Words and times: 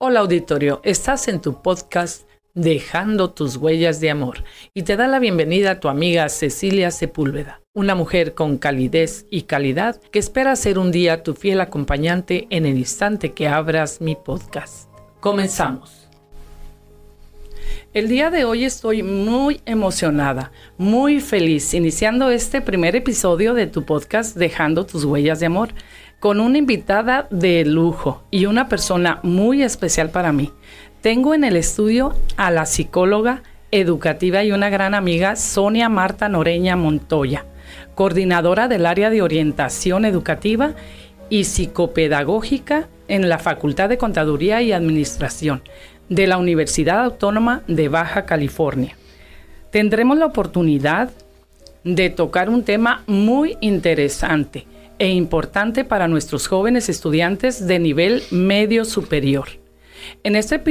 Hola 0.00 0.20
auditorio, 0.20 0.80
estás 0.84 1.26
en 1.26 1.40
tu 1.40 1.60
podcast 1.60 2.28
Dejando 2.54 3.30
tus 3.30 3.56
huellas 3.56 3.98
de 3.98 4.10
amor 4.10 4.44
y 4.72 4.84
te 4.84 4.96
da 4.96 5.08
la 5.08 5.18
bienvenida 5.18 5.72
a 5.72 5.80
tu 5.80 5.88
amiga 5.88 6.28
Cecilia 6.28 6.92
Sepúlveda, 6.92 7.62
una 7.74 7.96
mujer 7.96 8.34
con 8.34 8.58
calidez 8.58 9.26
y 9.28 9.42
calidad 9.42 10.00
que 10.12 10.20
espera 10.20 10.54
ser 10.54 10.78
un 10.78 10.92
día 10.92 11.24
tu 11.24 11.34
fiel 11.34 11.60
acompañante 11.60 12.46
en 12.50 12.64
el 12.64 12.78
instante 12.78 13.32
que 13.32 13.48
abras 13.48 14.00
mi 14.00 14.14
podcast. 14.14 14.88
Comenzamos. 15.18 16.08
El 17.92 18.08
día 18.08 18.30
de 18.30 18.44
hoy 18.44 18.64
estoy 18.64 19.02
muy 19.02 19.60
emocionada, 19.66 20.52
muy 20.76 21.20
feliz, 21.20 21.74
iniciando 21.74 22.30
este 22.30 22.60
primer 22.60 22.94
episodio 22.94 23.52
de 23.52 23.66
tu 23.66 23.84
podcast 23.84 24.36
Dejando 24.36 24.86
tus 24.86 25.04
huellas 25.04 25.40
de 25.40 25.46
amor 25.46 25.70
con 26.20 26.40
una 26.40 26.58
invitada 26.58 27.28
de 27.30 27.64
lujo 27.64 28.24
y 28.30 28.46
una 28.46 28.68
persona 28.68 29.20
muy 29.22 29.62
especial 29.62 30.10
para 30.10 30.32
mí. 30.32 30.52
Tengo 31.00 31.34
en 31.34 31.44
el 31.44 31.56
estudio 31.56 32.14
a 32.36 32.50
la 32.50 32.66
psicóloga 32.66 33.42
educativa 33.70 34.42
y 34.42 34.52
una 34.52 34.68
gran 34.68 34.94
amiga 34.94 35.36
Sonia 35.36 35.88
Marta 35.88 36.28
Noreña 36.28 36.74
Montoya, 36.74 37.46
coordinadora 37.94 38.66
del 38.66 38.86
área 38.86 39.10
de 39.10 39.22
orientación 39.22 40.04
educativa 40.04 40.72
y 41.30 41.44
psicopedagógica 41.44 42.88
en 43.06 43.28
la 43.28 43.38
Facultad 43.38 43.88
de 43.88 43.98
Contaduría 43.98 44.60
y 44.62 44.72
Administración 44.72 45.62
de 46.08 46.26
la 46.26 46.38
Universidad 46.38 47.04
Autónoma 47.04 47.62
de 47.68 47.88
Baja 47.88 48.24
California. 48.24 48.96
Tendremos 49.70 50.18
la 50.18 50.26
oportunidad 50.26 51.10
de 51.84 52.10
tocar 52.10 52.48
un 52.48 52.64
tema 52.64 53.02
muy 53.06 53.56
interesante 53.60 54.66
e 54.98 55.08
importante 55.08 55.84
para 55.84 56.08
nuestros 56.08 56.46
jóvenes 56.46 56.88
estudiantes 56.88 57.66
de 57.66 57.78
nivel 57.78 58.22
medio 58.30 58.84
superior. 58.84 59.48
En 60.22 60.36
este 60.36 60.62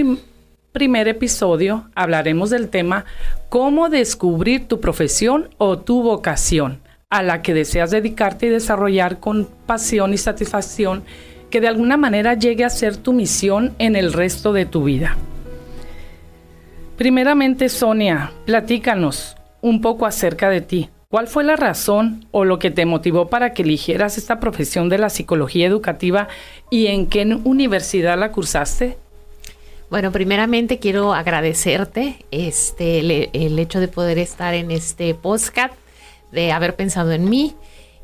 primer 0.72 1.08
episodio 1.08 1.90
hablaremos 1.96 2.50
del 2.50 2.70
tema 2.70 3.06
cómo 3.50 3.90
descubrir 3.90 4.68
tu 4.68 4.80
profesión 4.80 5.50
o 5.58 5.80
tu 5.80 6.04
vocación 6.04 6.82
a 7.10 7.24
la 7.24 7.42
que 7.42 7.54
deseas 7.54 7.92
dedicarte 7.92 8.48
y 8.48 8.50
desarrollar 8.50 9.20
con 9.20 9.48
pasión 9.66 10.14
y 10.14 10.18
satisfacción 10.18 11.04
que 11.50 11.62
de 11.62 11.68
alguna 11.68 11.96
manera 11.96 12.34
llegue 12.34 12.66
a 12.66 12.70
ser 12.70 12.98
tu 12.98 13.14
misión 13.14 13.74
en 13.80 13.96
el 13.96 14.12
resto 14.12 14.52
de 14.52 14.66
tu 14.66 14.84
vida. 14.84 15.16
Primeramente, 16.98 17.70
Sonia, 17.70 18.32
platícanos 18.46 19.38
un 19.62 19.82
poco 19.82 20.06
acerca 20.06 20.50
de 20.50 20.62
ti. 20.62 20.90
¿Cuál 21.10 21.30
fue 21.30 21.46
la 21.46 21.56
razón 21.56 22.28
o 22.32 22.44
lo 22.44 22.60
que 22.60 22.70
te 22.70 22.86
motivó 22.86 23.30
para 23.30 23.54
que 23.54 23.62
eligieras 23.62 24.18
esta 24.18 24.42
profesión 24.42 24.90
de 24.90 24.98
la 24.98 25.10
psicología 25.10 25.66
educativa 25.66 26.28
y 26.70 26.88
en 26.88 27.08
qué 27.08 27.24
universidad 27.46 28.20
la 28.20 28.34
cursaste? 28.34 28.98
Bueno, 29.90 30.12
primeramente 30.12 30.80
quiero 30.80 31.14
agradecerte 31.14 32.26
este 32.32 33.00
el, 33.00 33.58
hecho 33.58 33.80
de 33.80 33.88
poder 33.88 34.18
estar 34.18 34.54
en 34.54 34.70
este 34.70 35.14
podcast, 35.14 35.74
de 36.34 36.52
haber 36.52 36.76
pensado 36.76 37.14
en 37.14 37.30
mí. 37.30 37.56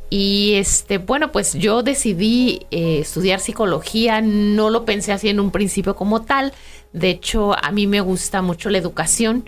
Y 0.09 0.53
este, 0.53 0.97
bueno, 0.97 1.33
pues 1.33 1.55
yo 1.55 1.83
decidí 1.83 2.61
eh, 2.71 2.99
estudiar 2.99 3.41
psicología, 3.41 4.21
no 4.21 4.69
lo 4.69 4.85
pensé 4.85 5.11
así 5.11 5.27
en 5.27 5.41
un 5.41 5.51
principio 5.51 5.93
como 5.97 6.21
tal. 6.21 6.53
De 6.93 7.09
hecho, 7.09 7.53
a 7.61 7.69
mí 7.71 7.85
me 7.85 7.99
gusta 7.99 8.41
mucho 8.41 8.69
la 8.69 8.77
educación. 8.77 9.43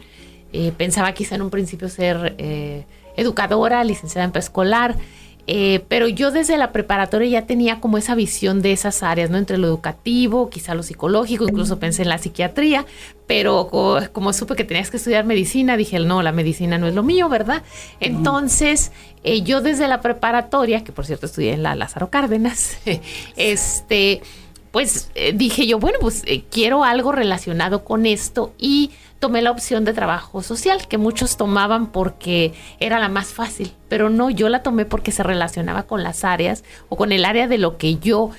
Eh, 0.52 0.73
pensaba 0.76 1.14
quizá 1.14 1.36
en 1.36 1.42
un 1.42 1.50
principio 1.52 1.88
ser 1.88 2.36
eh, 2.38 2.83
educadora, 3.16 3.83
licenciada 3.83 4.25
en 4.25 4.31
preescolar, 4.31 4.95
eh, 5.47 5.85
pero 5.88 6.08
yo 6.08 6.31
desde 6.31 6.58
la 6.58 6.71
preparatoria 6.71 7.41
ya 7.41 7.45
tenía 7.45 7.80
como 7.80 7.99
esa 7.99 8.16
visión 8.16 8.63
de 8.63 8.71
esas 8.71 9.03
áreas, 9.03 9.30
¿no? 9.30 9.38
Entre 9.38 9.58
lo 9.58 9.67
educativo, 9.67 10.49
quizá 10.49 10.73
lo 10.73 10.81
psicológico, 10.81 11.43
incluso 11.47 11.77
pensé 11.77 12.02
en 12.02 12.09
la 12.09 12.17
psiquiatría, 12.17 12.86
pero 13.27 13.69
como, 14.11 14.33
supe 14.33 14.55
que 14.55 14.63
tenías 14.63 14.89
que 14.89 14.97
estudiar 14.97 15.23
medicina, 15.25 15.77
dije, 15.77 15.99
no, 15.99 16.23
la 16.23 16.31
medicina 16.31 16.80
no 16.80 16.88
es 16.88 16.95
lo 16.95 17.03
mío, 17.03 17.30
¿verdad? 17.30 17.61
Entonces, 17.99 18.92
eh, 19.23 19.43
yo 19.43 19.61
desde 19.61 19.87
la 19.87 20.02
preparatoria, 20.02 20.83
que 20.83 20.92
por 20.92 21.05
cierto 21.05 21.27
estudié 21.27 21.54
en 21.54 21.61
la 21.61 21.75
Lázaro 21.75 22.09
Cárdenas, 22.09 22.80
este, 23.36 24.21
pues 24.71 25.11
eh, 25.14 25.31
dije 25.36 25.67
yo, 25.67 25.77
bueno, 25.77 25.99
pues 26.02 26.23
quiero 26.49 26.83
algo 26.83 27.11
relacionado 27.11 27.83
con 27.83 28.08
esto 28.08 28.54
y 28.58 28.92
tomé 29.20 29.42
la 29.42 29.52
opción 29.52 29.86
de 29.86 29.93
trabajo 29.93 30.42
social, 30.43 30.87
que 30.87 30.98
muchos 30.98 31.37
tomaban 31.37 31.87
porque 31.87 32.53
era 32.80 32.99
la 32.99 33.09
más 33.09 33.27
fácil, 33.27 33.73
pero 33.89 34.09
no, 34.09 34.30
yo 34.30 34.49
la 34.49 34.64
tomé 34.64 34.86
porque 34.86 35.11
se 35.11 35.23
relacionaba 35.23 35.83
con 35.83 36.03
las 36.03 36.23
áreas 36.23 36.64
o 36.89 36.95
con 36.95 37.11
el 37.11 37.25
área 37.25 37.48
de 37.48 37.58
lo 37.58 37.77
que 37.77 37.95
yo 37.98 38.31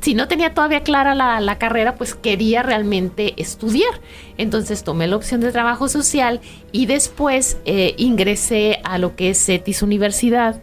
si 0.00 0.14
no 0.14 0.28
tenía 0.28 0.54
todavía 0.54 0.82
clara 0.82 1.14
la, 1.14 1.58
carrera, 1.58 1.94
pues 1.94 2.14
quería 2.14 2.62
realmente 2.62 3.34
estudiar. 3.36 3.92
Entonces 4.38 4.82
tomé 4.82 5.06
la 5.06 5.16
opción 5.16 5.40
de 5.40 5.52
trabajo 5.52 5.88
social 5.88 6.40
y 6.72 6.86
después 6.86 7.58
eh, 7.66 7.94
ingresé 7.98 8.80
a 8.84 8.98
lo 8.98 9.14
que 9.14 9.30
es 9.30 9.44
CETIS 9.44 9.82
Universidad 9.82 10.62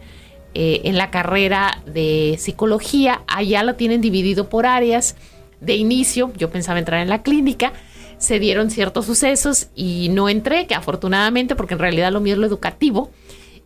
eh, 0.56 0.82
en 0.86 0.98
la 0.98 1.12
carrera 1.12 1.84
de 1.86 2.38
psicología. 2.40 3.22
Allá 3.28 3.62
lo 3.64 3.76
tienen 3.76 4.02
dividido 4.02 4.50
por 4.50 4.66
áreas. 4.66 5.16
De 5.62 5.76
inicio, 5.76 6.32
yo 6.38 6.52
pensaba 6.52 6.80
entrar 6.80 7.02
en 7.02 7.10
la 7.10 7.24
clínica, 7.24 7.74
se 8.18 8.40
dieron 8.40 8.70
ciertos 8.70 9.06
sucesos 9.06 9.68
y 9.76 10.10
no 10.10 10.30
entré, 10.30 10.68
que 10.68 10.76
afortunadamente, 10.76 11.56
porque 11.56 11.76
en 11.76 11.80
realidad 11.80 12.12
lo 12.12 12.20
mío 12.20 12.34
es 12.34 12.40
lo 12.40 12.48
educativo. 12.48 13.12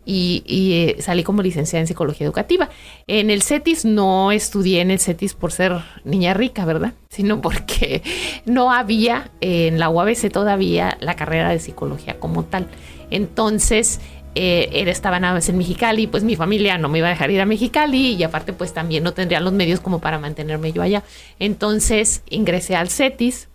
Y, 0.03 0.44
eh, 0.47 1.01
salí 1.01 1.23
como 1.23 1.44
licenciada 1.44 1.81
en 1.81 1.88
psicología 1.88 2.25
educativa. 2.25 2.69
En 3.06 3.29
el 3.29 3.44
CETIS 3.44 3.85
no 3.85 4.31
estudié 4.31 4.81
en 4.81 4.90
el 4.90 5.00
CETIS 5.00 5.35
por 5.35 5.51
ser 5.51 5.78
niña 6.03 6.34
rica, 6.34 6.66
¿verdad? 6.66 6.94
Sino 7.09 7.40
porque 7.40 8.01
no 8.45 8.72
había 8.72 9.29
en 9.41 9.78
la 9.78 9.90
UABC 9.90 10.31
todavía 10.31 10.97
la 11.01 11.16
carrera 11.16 11.50
de 11.50 11.59
psicología 11.59 12.19
como 12.19 12.44
tal. 12.44 12.67
Entonces, 13.11 14.00
eh, 14.34 14.69
era, 14.72 14.91
estaba 14.91 15.19
nada 15.19 15.35
más 15.35 15.50
en 15.50 15.57
Mexicali, 15.57 16.07
pues 16.07 16.23
mi 16.23 16.35
familia 16.35 16.78
no 16.78 16.90
me 16.90 17.00
iba 17.00 17.07
a 17.07 17.11
dejar 17.11 17.31
ir 17.31 17.41
a 17.41 17.45
Mexicali 17.45 18.13
y 18.13 18.23
aparte 18.23 18.53
pues 18.53 18.73
también 18.73 19.03
no 19.03 19.13
tendría 19.13 19.41
los 19.41 19.51
medios 19.51 19.81
como 19.81 20.00
para 20.00 20.19
mantenerme 20.19 20.72
yo 20.72 20.81
allá. 20.81 21.03
Entonces 21.38 22.23
ingresé 22.29 22.75
al 22.75 22.90
CETIS, 22.90 23.50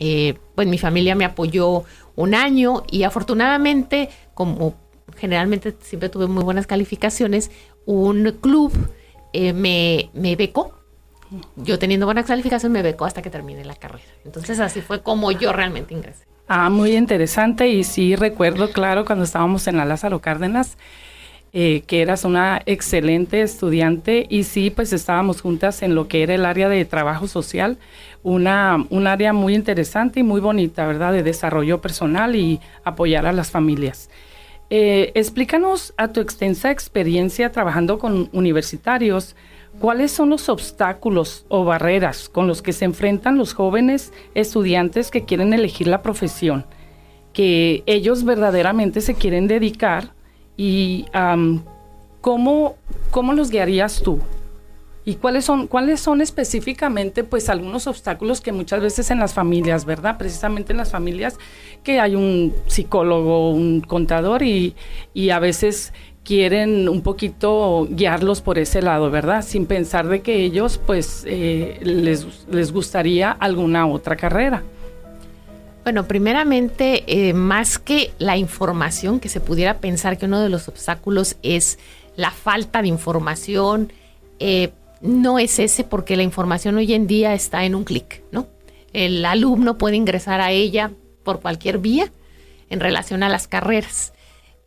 eh, 0.00 0.38
pues 0.54 0.66
mi 0.66 0.78
familia 0.78 1.14
me 1.14 1.24
apoyó 1.24 1.84
un 2.16 2.34
año 2.34 2.82
y 2.90 3.04
afortunadamente, 3.04 4.08
como 4.34 4.74
generalmente 5.16 5.76
siempre 5.80 6.08
tuve 6.08 6.26
muy 6.26 6.42
buenas 6.42 6.66
calificaciones, 6.66 7.50
un 7.86 8.38
club 8.40 8.72
eh, 9.32 9.52
me, 9.52 10.10
me 10.14 10.34
becó. 10.36 10.74
Yo 11.54 11.78
teniendo 11.78 12.06
buenas 12.06 12.26
calificaciones 12.26 12.72
me 12.72 12.82
becó 12.82 13.04
hasta 13.04 13.22
que 13.22 13.30
terminé 13.30 13.64
la 13.64 13.76
carrera. 13.76 14.04
Entonces 14.24 14.58
así 14.58 14.80
fue 14.80 15.02
como 15.02 15.30
yo 15.30 15.52
realmente 15.52 15.94
ingresé. 15.94 16.24
Ah, 16.48 16.68
muy 16.68 16.96
interesante 16.96 17.68
y 17.68 17.84
sí 17.84 18.16
recuerdo, 18.16 18.72
claro, 18.72 19.04
cuando 19.04 19.24
estábamos 19.24 19.68
en 19.68 19.76
la 19.76 19.84
Lázaro 19.84 20.20
Cárdenas, 20.20 20.78
eh, 21.52 21.82
que 21.86 22.00
eras 22.00 22.24
una 22.24 22.62
excelente 22.66 23.42
estudiante 23.42 24.24
y 24.30 24.44
sí, 24.44 24.70
pues 24.70 24.92
estábamos 24.92 25.40
juntas 25.40 25.82
en 25.82 25.96
lo 25.96 26.06
que 26.06 26.22
era 26.22 26.34
el 26.34 26.44
área 26.44 26.68
de 26.68 26.84
trabajo 26.84 27.26
social, 27.26 27.76
una, 28.22 28.86
un 28.90 29.08
área 29.08 29.32
muy 29.32 29.56
interesante 29.56 30.20
y 30.20 30.22
muy 30.22 30.40
bonita, 30.40 30.86
¿verdad? 30.86 31.12
De 31.12 31.24
desarrollo 31.24 31.80
personal 31.80 32.36
y 32.36 32.60
apoyar 32.84 33.26
a 33.26 33.32
las 33.32 33.50
familias. 33.50 34.10
Eh, 34.72 35.10
explícanos 35.16 35.92
a 35.96 36.12
tu 36.12 36.20
extensa 36.20 36.70
experiencia 36.70 37.50
trabajando 37.50 37.98
con 37.98 38.30
universitarios, 38.32 39.34
¿cuáles 39.80 40.12
son 40.12 40.30
los 40.30 40.48
obstáculos 40.48 41.44
o 41.48 41.64
barreras 41.64 42.28
con 42.28 42.46
los 42.46 42.62
que 42.62 42.72
se 42.72 42.84
enfrentan 42.84 43.36
los 43.36 43.54
jóvenes 43.54 44.12
estudiantes 44.36 45.10
que 45.10 45.24
quieren 45.24 45.52
elegir 45.52 45.88
la 45.88 46.02
profesión, 46.02 46.66
que 47.32 47.82
ellos 47.86 48.22
verdaderamente 48.22 49.00
se 49.00 49.14
quieren 49.14 49.48
dedicar 49.48 50.12
y 50.62 51.06
¿cómo, 52.20 52.76
¿cómo 53.10 53.32
los 53.32 53.50
guiarías 53.50 54.02
tú? 54.02 54.20
¿Y 55.06 55.14
cuáles 55.14 55.46
son, 55.46 55.66
cuáles 55.66 56.00
son 56.00 56.20
específicamente, 56.20 57.24
pues, 57.24 57.48
algunos 57.48 57.86
obstáculos 57.86 58.42
que 58.42 58.52
muchas 58.52 58.82
veces 58.82 59.10
en 59.10 59.18
las 59.18 59.32
familias, 59.32 59.86
¿verdad? 59.86 60.18
Precisamente 60.18 60.74
en 60.74 60.76
las 60.76 60.90
familias 60.90 61.38
que 61.82 61.98
hay 61.98 62.14
un 62.14 62.52
psicólogo, 62.66 63.52
un 63.52 63.80
contador 63.80 64.42
y, 64.42 64.74
y 65.14 65.30
a 65.30 65.38
veces 65.38 65.94
quieren 66.24 66.90
un 66.90 67.00
poquito 67.00 67.88
guiarlos 67.90 68.42
por 68.42 68.58
ese 68.58 68.82
lado, 68.82 69.10
¿verdad? 69.10 69.42
Sin 69.42 69.64
pensar 69.64 70.08
de 70.08 70.20
que 70.20 70.44
ellos, 70.44 70.78
pues, 70.84 71.24
eh, 71.26 71.78
les, 71.80 72.46
les 72.50 72.70
gustaría 72.70 73.30
alguna 73.30 73.86
otra 73.86 74.14
carrera. 74.14 74.62
Bueno, 75.82 76.06
primeramente, 76.06 77.04
eh, 77.06 77.32
más 77.32 77.78
que 77.78 78.12
la 78.18 78.36
información, 78.36 79.18
que 79.18 79.30
se 79.30 79.40
pudiera 79.40 79.78
pensar 79.78 80.18
que 80.18 80.26
uno 80.26 80.40
de 80.40 80.50
los 80.50 80.68
obstáculos 80.68 81.36
es 81.42 81.78
la 82.16 82.30
falta 82.30 82.82
de 82.82 82.88
información, 82.88 83.92
eh, 84.38 84.70
no 85.00 85.38
es 85.38 85.58
ese 85.58 85.82
porque 85.84 86.16
la 86.16 86.22
información 86.22 86.76
hoy 86.76 86.92
en 86.92 87.06
día 87.06 87.32
está 87.32 87.64
en 87.64 87.74
un 87.74 87.84
clic, 87.84 88.22
¿no? 88.30 88.46
El 88.92 89.24
alumno 89.24 89.78
puede 89.78 89.96
ingresar 89.96 90.40
a 90.42 90.50
ella 90.50 90.90
por 91.22 91.40
cualquier 91.40 91.78
vía 91.78 92.12
en 92.68 92.80
relación 92.80 93.22
a 93.22 93.30
las 93.30 93.48
carreras. 93.48 94.12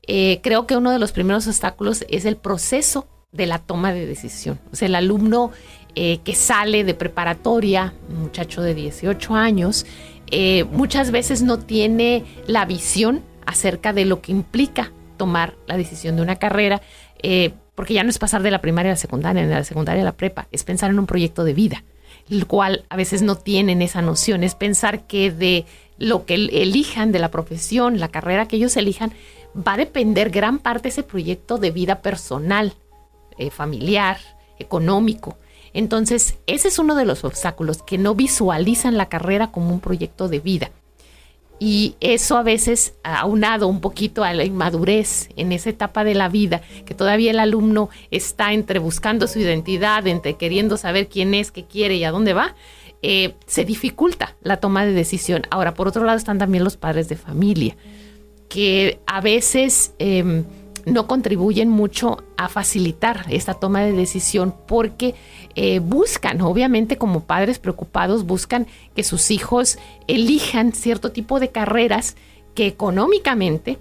Eh, 0.07 0.39
creo 0.42 0.66
que 0.66 0.75
uno 0.75 0.92
de 0.92 1.00
los 1.00 1.12
primeros 1.12 1.48
obstáculos 1.48 2.06
es 2.09 2.25
el 2.25 2.38
proceso 2.38 3.07
de 3.31 3.45
la 3.45 3.59
toma 3.59 3.94
de 3.94 4.06
decisión. 4.06 4.59
O 4.71 4.75
sea, 4.75 4.88
el 4.88 4.95
alumno 4.95 5.51
eh, 5.95 6.22
que 6.24 6.34
sale 6.34 6.84
de 6.84 6.95
preparatoria, 6.95 7.94
un 8.10 8.24
muchacho 8.24 8.63
de 8.63 8.74
18 8.74 9.36
años, 9.36 9.86
eh, 10.31 10.63
muchas 10.72 11.12
veces 11.12 11.44
no 11.44 11.60
tiene 11.60 12.24
la 12.48 12.66
visión 12.66 13.22
acerca 13.45 13.94
de 13.94 14.06
lo 14.06 14.19
que 14.19 14.31
implica 14.31 14.92
tomar 15.18 15.54
la 15.68 15.78
decisión 15.78 16.16
de 16.16 16.24
una 16.24 16.38
carrera, 16.38 16.81
eh, 17.22 17.54
porque 17.75 17.94
ya 17.94 18.04
no 18.04 18.10
es 18.10 18.18
pasar 18.18 18.42
de 18.42 18.50
la 18.50 18.60
primaria 18.60 18.90
a 18.90 18.94
la 18.94 18.98
secundaria, 18.98 19.45
de 19.45 19.54
la 19.54 19.63
secundaria 19.63 20.01
a 20.01 20.06
la 20.06 20.18
prepa, 20.18 20.48
es 20.51 20.63
pensar 20.63 20.90
en 20.90 20.98
un 20.98 21.06
proyecto 21.06 21.44
de 21.44 21.54
vida, 21.54 21.84
el 22.28 22.48
cual 22.48 22.86
a 22.90 22.95
veces 22.95 23.22
no 23.22 23.36
tienen 23.36 23.84
esa 23.84 24.01
noción, 24.01 24.44
es 24.44 24.56
pensar 24.56 25.06
que 25.06 25.30
de 25.30 25.68
lo 26.00 26.25
que 26.25 26.34
elijan, 26.34 27.12
de 27.12 27.19
la 27.19 27.30
profesión, 27.30 28.00
la 28.00 28.07
carrera 28.07 28.48
que 28.48 28.56
ellos 28.56 28.75
elijan, 28.78 29.13
va 29.56 29.74
a 29.74 29.78
depender 29.78 30.31
gran 30.31 30.57
parte 30.57 30.84
de 30.84 30.90
ese 30.90 31.04
proyecto 31.04 31.60
de 31.60 31.69
vida 31.69 32.01
personal, 32.01 32.74
familiar, 33.51 34.18
económico. 34.57 35.38
Entonces, 35.74 36.36
ese 36.48 36.68
es 36.68 36.80
uno 36.80 36.96
de 36.96 37.06
los 37.06 37.24
obstáculos, 37.24 37.81
que 37.81 37.98
no 37.98 38.16
visualizan 38.16 38.98
la 38.98 39.10
carrera 39.10 39.52
como 39.52 39.72
un 39.72 39.80
proyecto 39.80 40.28
de 40.28 40.40
vida. 40.40 40.72
Y 41.60 41.96
eso 42.00 42.38
a 42.38 42.44
veces 42.44 42.94
aunado 43.04 43.68
un 43.68 43.80
poquito 43.80 44.24
a 44.24 44.34
la 44.34 44.44
inmadurez 44.44 45.30
en 45.36 45.52
esa 45.52 45.70
etapa 45.70 46.04
de 46.04 46.14
la 46.14 46.30
vida, 46.30 46.62
que 46.86 46.94
todavía 46.94 47.31
el 47.31 47.40
alumno 47.40 47.90
está 48.12 48.54
entre 48.54 48.80
buscando 48.80 49.28
su 49.28 49.40
identidad, 49.40 50.06
entre 50.08 50.36
queriendo 50.36 50.78
saber 50.78 51.08
quién 51.08 51.34
es, 51.34 51.52
qué 51.52 51.66
quiere 51.66 51.96
y 51.96 52.04
a 52.04 52.12
dónde 52.12 52.34
va, 52.34 52.56
eh, 53.02 53.36
se 53.46 53.66
dificulta 53.66 54.36
la 54.42 54.58
toma 54.58 54.86
de 54.86 54.94
decisión. 54.94 55.44
Ahora, 55.52 55.74
por 55.74 55.88
otro 55.88 56.04
lado 56.04 56.18
están 56.18 56.38
también 56.38 56.64
los 56.64 56.78
padres 56.78 57.08
de 57.10 57.16
familia, 57.16 57.76
que 58.50 59.00
a 59.08 59.22
veces... 59.22 59.94
Em, 60.00 60.44
no 60.85 61.07
contribuyen 61.07 61.69
mucho 61.69 62.24
a 62.38 62.50
facilitar 62.50 63.25
esta 63.30 63.53
toma 63.53 63.81
de 63.81 63.94
decisión 63.94 64.53
porque 64.68 65.15
eh, 65.56 65.80
buscan, 65.80 66.41
obviamente 66.41 66.97
como 66.97 67.21
padres 67.21 67.59
preocupados, 67.59 68.25
buscan 68.25 68.68
que 68.95 69.03
sus 69.03 69.31
hijos 69.31 69.77
elijan 70.07 70.74
cierto 70.74 71.12
tipo 71.12 71.39
de 71.39 71.50
carreras 71.50 72.15
que 72.56 72.68
económicamente, 72.68 73.80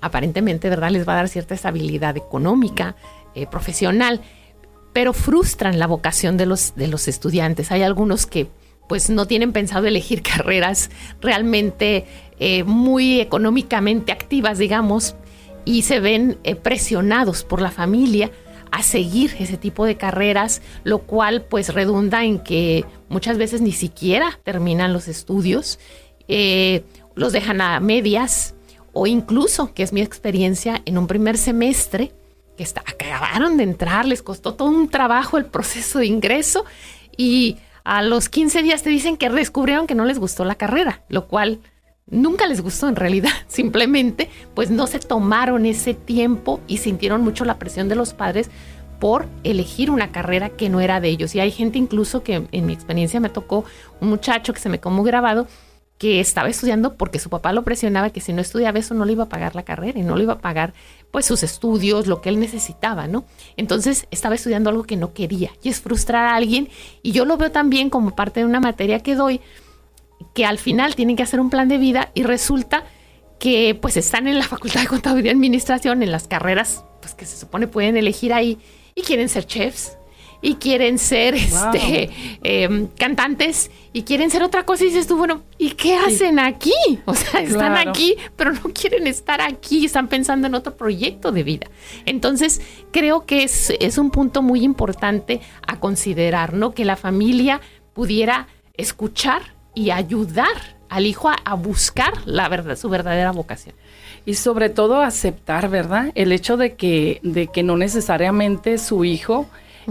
aparentemente, 0.00 0.68
¿verdad? 0.68 0.90
Les 0.90 1.08
va 1.08 1.14
a 1.14 1.16
dar 1.16 1.28
cierta 1.28 1.54
estabilidad 1.54 2.16
económica, 2.16 2.96
eh, 3.34 3.46
profesional, 3.46 4.20
pero 4.92 5.12
frustran 5.12 5.78
la 5.78 5.86
vocación 5.86 6.36
de 6.36 6.46
los, 6.46 6.74
de 6.76 6.86
los 6.86 7.08
estudiantes. 7.08 7.72
Hay 7.72 7.82
algunos 7.82 8.26
que 8.26 8.48
pues 8.88 9.10
no 9.10 9.26
tienen 9.26 9.52
pensado 9.52 9.86
elegir 9.86 10.22
carreras 10.22 10.90
realmente 11.20 12.06
eh, 12.38 12.64
muy 12.64 13.20
económicamente 13.20 14.12
activas, 14.12 14.58
digamos, 14.58 15.16
y 15.64 15.82
se 15.82 16.00
ven 16.00 16.38
eh, 16.44 16.54
presionados 16.54 17.44
por 17.44 17.60
la 17.60 17.70
familia 17.70 18.30
a 18.70 18.82
seguir 18.82 19.36
ese 19.38 19.56
tipo 19.56 19.86
de 19.86 19.96
carreras, 19.96 20.60
lo 20.82 21.00
cual 21.00 21.42
pues 21.42 21.72
redunda 21.72 22.24
en 22.24 22.40
que 22.40 22.84
muchas 23.08 23.38
veces 23.38 23.60
ni 23.60 23.72
siquiera 23.72 24.40
terminan 24.42 24.92
los 24.92 25.06
estudios, 25.06 25.78
eh, 26.26 26.84
los 27.14 27.32
dejan 27.32 27.60
a 27.60 27.78
medias 27.78 28.54
o 28.92 29.06
incluso, 29.06 29.74
que 29.74 29.82
es 29.82 29.92
mi 29.92 30.00
experiencia, 30.00 30.82
en 30.86 30.98
un 30.98 31.06
primer 31.06 31.36
semestre, 31.36 32.12
que 32.56 32.62
está, 32.62 32.82
acabaron 32.86 33.56
de 33.56 33.64
entrar, 33.64 34.06
les 34.06 34.22
costó 34.22 34.54
todo 34.54 34.68
un 34.68 34.88
trabajo 34.88 35.36
el 35.36 35.46
proceso 35.46 35.98
de 35.98 36.06
ingreso 36.06 36.64
y 37.16 37.58
a 37.84 38.02
los 38.02 38.28
15 38.28 38.62
días 38.62 38.82
te 38.82 38.90
dicen 38.90 39.16
que 39.16 39.28
descubrieron 39.30 39.86
que 39.86 39.94
no 39.94 40.04
les 40.04 40.18
gustó 40.18 40.44
la 40.44 40.54
carrera, 40.54 41.02
lo 41.08 41.26
cual 41.28 41.60
nunca 42.06 42.46
les 42.46 42.60
gustó 42.60 42.88
en 42.88 42.96
realidad, 42.96 43.30
simplemente 43.48 44.30
pues 44.54 44.70
no 44.70 44.86
se 44.86 44.98
tomaron 44.98 45.66
ese 45.66 45.94
tiempo 45.94 46.60
y 46.66 46.78
sintieron 46.78 47.22
mucho 47.22 47.44
la 47.44 47.58
presión 47.58 47.88
de 47.88 47.96
los 47.96 48.14
padres 48.14 48.50
por 49.00 49.26
elegir 49.42 49.90
una 49.90 50.12
carrera 50.12 50.50
que 50.50 50.68
no 50.68 50.80
era 50.80 51.00
de 51.00 51.08
ellos. 51.08 51.34
Y 51.34 51.40
hay 51.40 51.50
gente 51.50 51.78
incluso 51.78 52.22
que 52.22 52.46
en 52.50 52.66
mi 52.66 52.72
experiencia 52.72 53.20
me 53.20 53.28
tocó 53.28 53.64
un 54.00 54.08
muchacho 54.08 54.54
que 54.54 54.60
se 54.60 54.68
me 54.68 54.80
como 54.80 55.02
grabado 55.02 55.46
que 55.98 56.20
estaba 56.20 56.48
estudiando 56.48 56.94
porque 56.94 57.18
su 57.18 57.30
papá 57.30 57.52
lo 57.52 57.62
presionaba 57.62 58.10
que 58.10 58.20
si 58.20 58.32
no 58.32 58.40
estudiaba 58.40 58.78
eso 58.78 58.94
no 58.94 59.04
le 59.04 59.12
iba 59.12 59.24
a 59.24 59.28
pagar 59.28 59.54
la 59.54 59.62
carrera 59.62 59.98
y 59.98 60.02
no 60.02 60.16
le 60.16 60.24
iba 60.24 60.34
a 60.34 60.38
pagar 60.38 60.74
pues 61.12 61.24
sus 61.24 61.44
estudios, 61.44 62.08
lo 62.08 62.20
que 62.20 62.28
él 62.30 62.40
necesitaba, 62.40 63.06
¿no? 63.06 63.24
Entonces 63.56 64.08
estaba 64.10 64.34
estudiando 64.34 64.70
algo 64.70 64.82
que 64.82 64.96
no 64.96 65.12
quería 65.12 65.52
y 65.62 65.68
es 65.68 65.80
frustrar 65.80 66.26
a 66.26 66.34
alguien 66.34 66.68
y 67.02 67.12
yo 67.12 67.24
lo 67.24 67.36
veo 67.36 67.52
también 67.52 67.90
como 67.90 68.16
parte 68.16 68.40
de 68.40 68.46
una 68.46 68.58
materia 68.58 69.00
que 69.00 69.14
doy 69.14 69.40
que 70.32 70.44
al 70.44 70.58
final 70.58 70.94
tienen 70.94 71.16
que 71.16 71.22
hacer 71.22 71.40
un 71.40 71.50
plan 71.50 71.68
de 71.68 71.78
vida 71.78 72.10
y 72.14 72.22
resulta 72.22 72.84
que 73.38 73.76
pues 73.80 73.96
están 73.96 74.26
en 74.28 74.38
la 74.38 74.44
Facultad 74.44 74.80
de 74.80 74.86
Contaduría 74.86 75.32
y 75.32 75.34
Administración, 75.34 76.02
en 76.02 76.10
las 76.10 76.28
carreras 76.28 76.84
pues, 77.00 77.14
que 77.14 77.26
se 77.26 77.36
supone 77.36 77.66
pueden 77.66 77.96
elegir 77.96 78.32
ahí 78.32 78.58
y 78.94 79.02
quieren 79.02 79.28
ser 79.28 79.46
chefs 79.46 79.98
y 80.44 80.56
quieren 80.56 80.98
ser 80.98 81.34
este, 81.34 82.10
em, 82.42 82.88
cantantes 82.98 83.70
y 83.94 84.02
quieren 84.02 84.30
ser 84.30 84.42
otra 84.42 84.66
cosa 84.66 84.84
y 84.84 84.88
dices 84.88 85.06
tú, 85.06 85.16
bueno, 85.16 85.42
¿y 85.56 85.70
qué 85.70 85.96
hacen 85.96 86.38
aquí? 86.38 86.72
O 87.06 87.14
sea, 87.14 87.40
están 87.40 87.76
aquí, 87.76 88.16
pero 88.36 88.52
no 88.52 88.64
quieren 88.74 89.06
estar 89.06 89.40
aquí, 89.40 89.86
están 89.86 90.08
pensando 90.08 90.46
en 90.46 90.54
otro 90.54 90.76
proyecto 90.76 91.32
de 91.32 91.42
vida. 91.44 91.70
Entonces, 92.04 92.60
creo 92.90 93.24
que 93.24 93.42
es, 93.42 93.72
es 93.80 93.96
un 93.96 94.10
punto 94.10 94.42
muy 94.42 94.64
importante 94.64 95.40
a 95.66 95.80
considerar, 95.80 96.52
¿no? 96.52 96.74
Que 96.74 96.84
la 96.84 96.96
familia 96.96 97.62
pudiera 97.94 98.48
escuchar 98.74 99.53
y 99.74 99.90
ayudar 99.90 100.74
al 100.88 101.06
hijo 101.06 101.28
a, 101.28 101.54
buscar 101.54 102.12
la 102.24 102.48
verdad, 102.48 102.76
su 102.76 102.88
verdadera 102.88 103.32
vocación. 103.32 103.74
Y 104.26 104.34
sobre 104.34 104.68
todo 104.68 105.00
aceptar, 105.02 105.68
¿verdad? 105.68 106.12
El 106.14 106.32
hecho 106.32 106.56
de 106.56 106.74
que, 106.74 107.20
de 107.22 107.48
que 107.48 107.62
no 107.62 107.76
necesariamente 107.76 108.78
su 108.78 109.04
hijo 109.04 109.46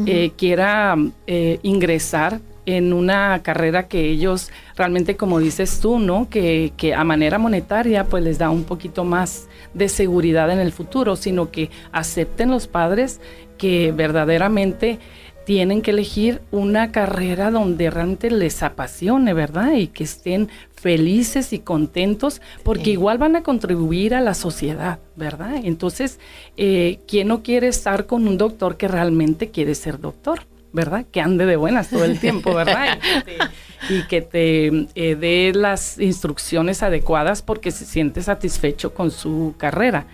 eh, 0.06 0.32
quiera 0.38 0.96
eh, 1.28 1.60
ingresar 1.62 2.40
en 2.66 2.94
una 2.94 3.42
carrera 3.44 3.88
que 3.88 4.10
ellos 4.10 4.50
realmente, 4.76 5.18
como 5.18 5.40
dices 5.40 5.80
tú, 5.82 6.00
¿no? 6.00 6.30
Que, 6.30 6.72
que, 6.78 6.94
a 6.94 7.04
manera 7.04 7.38
monetaria 7.38 8.06
pues 8.06 8.24
les 8.24 8.38
da 8.38 8.50
un 8.50 8.64
poquito 8.64 9.04
más 9.04 9.50
de 9.74 9.90
seguridad 9.90 10.50
en 10.50 10.60
el 10.60 10.72
futuro, 10.72 11.16
sino 11.16 11.52
que 11.52 11.70
acepten 11.92 12.50
los 12.50 12.68
padres 12.68 13.20
que 13.58 13.92
verdaderamente 13.92 15.00
tienen 15.46 15.82
que 15.82 15.92
elegir 15.92 16.42
una 16.52 16.92
carrera 16.92 17.52
donde 17.52 17.90
realmente 17.90 18.32
les 18.32 18.64
apasione, 18.64 19.34
¿verdad? 19.34 19.74
Y 19.74 19.88
que 19.88 20.04
estén 20.04 20.50
felices 20.74 21.54
y 21.54 21.60
contentos, 21.60 22.42
porque 22.64 22.92
igual 22.92 23.18
van 23.18 23.36
a 23.36 23.44
contribuir 23.44 24.16
a 24.16 24.22
la 24.22 24.34
sociedad, 24.34 25.00
¿verdad? 25.16 25.56
Entonces, 25.64 26.20
eh, 26.58 27.00
¿quién 27.08 27.28
no 27.28 27.44
quiere 27.44 27.68
estar 27.68 28.06
con 28.06 28.28
un 28.28 28.38
doctor 28.38 28.78
que 28.78 28.88
realmente 28.88 29.50
quiere 29.50 29.76
ser 29.76 30.00
doctor? 30.00 30.42
¿verdad? 30.74 31.06
Que 31.12 31.22
ande 31.22 31.46
de 31.46 31.56
buenas 31.56 31.92
todo 31.92 32.04
el 32.04 32.20
tiempo, 32.20 32.56
¿verdad? 32.56 32.98
y 33.90 34.02
que 34.08 34.22
te, 34.22 34.88
eh, 34.96 35.16
dé 35.16 35.52
las 35.54 36.00
instrucciones 36.00 36.82
adecuadas 36.82 37.44
porque 37.44 37.70
se 37.70 37.86
siente 37.86 38.24
satisfecho 38.24 38.92
con 38.92 39.12
su 39.12 39.54
carrera. 39.58 40.08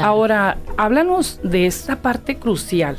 Ahora, 0.00 0.58
háblanos 0.76 1.38
de 1.44 1.66
esta 1.66 2.02
parte 2.02 2.36
crucial. 2.36 2.96